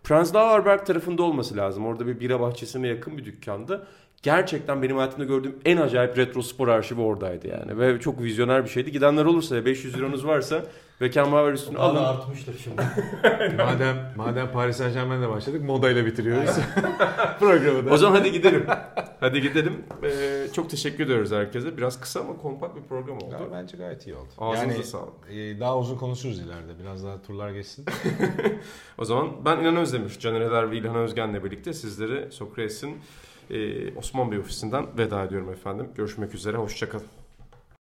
Prenzlauer 0.04 0.66
Berg 0.66 0.86
tarafında 0.86 1.24
olması 1.24 1.58
lazım. 1.58 1.86
Orada 1.86 2.08
bir 2.08 2.20
bira 2.20 2.40
bahçesine 2.40 2.88
yakın 2.88 3.18
bir 3.18 3.26
dükkandı. 3.26 3.88
Gerçekten 4.26 4.82
benim 4.82 4.98
hayatımda 4.98 5.26
gördüğüm 5.26 5.56
en 5.66 5.78
acayip 5.78 6.18
retro 6.18 6.42
spor 6.42 6.68
arşivi 6.68 7.02
oradaydı 7.02 7.48
yani. 7.48 7.80
Ve 7.80 8.00
çok 8.00 8.22
vizyoner 8.22 8.64
bir 8.64 8.70
şeydi. 8.70 8.92
Gidenler 8.92 9.26
olursa 9.26 9.66
500 9.66 9.98
liranız 9.98 10.28
varsa 10.28 10.64
Beckenbauer 11.02 11.54
üstünü 11.54 11.78
alın. 11.78 12.04
artmıştır 12.04 12.56
şimdi. 12.64 12.82
madem 13.58 14.14
madem 14.16 14.52
Paris 14.52 14.78
Saint 14.78 14.94
Germain'le 14.94 15.30
başladık 15.30 15.64
modayla 15.64 16.06
bitiriyoruz 16.06 16.50
programı 17.40 17.86
da. 17.86 17.94
O 17.94 17.98
zaman 17.98 18.20
hadi 18.20 18.32
gidelim. 18.32 18.66
Hadi 19.20 19.42
gidelim. 19.42 19.84
Ee, 20.04 20.48
çok 20.54 20.70
teşekkür 20.70 21.06
ediyoruz 21.06 21.32
herkese. 21.32 21.78
Biraz 21.78 22.00
kısa 22.00 22.20
ama 22.20 22.38
kompakt 22.38 22.76
bir 22.76 22.84
program 22.84 23.18
oldu. 23.18 23.34
Ya 23.34 23.40
bence 23.52 23.78
gayet 23.78 24.08
iyi 24.08 24.16
oldu. 24.16 24.30
Ağzınıza 24.38 24.74
yani, 24.74 24.84
sağlık. 24.84 25.14
e, 25.30 25.60
daha 25.60 25.80
uzun 25.80 25.98
konuşuruz 25.98 26.40
ileride. 26.40 26.80
Biraz 26.82 27.04
daha 27.06 27.22
turlar 27.22 27.52
geçsin. 27.52 27.86
O 28.98 29.06
zaman 29.06 29.32
ben 29.46 29.60
İnan 29.60 29.76
Özdemir, 29.76 30.20
Caner 30.20 30.42
Eder 30.42 30.72
ve 30.72 30.78
İlhan 30.78 30.96
Özgen'le 30.96 31.44
birlikte 31.44 31.74
sizleri 31.74 32.32
Sokrates'in 32.32 32.98
Osman 33.96 34.32
Bey 34.32 34.40
ofisinden 34.40 34.98
veda 34.98 35.24
ediyorum 35.24 35.52
efendim. 35.52 35.88
Görüşmek 35.96 36.36
üzere, 36.36 36.58
hoşçakalın. 36.58 37.06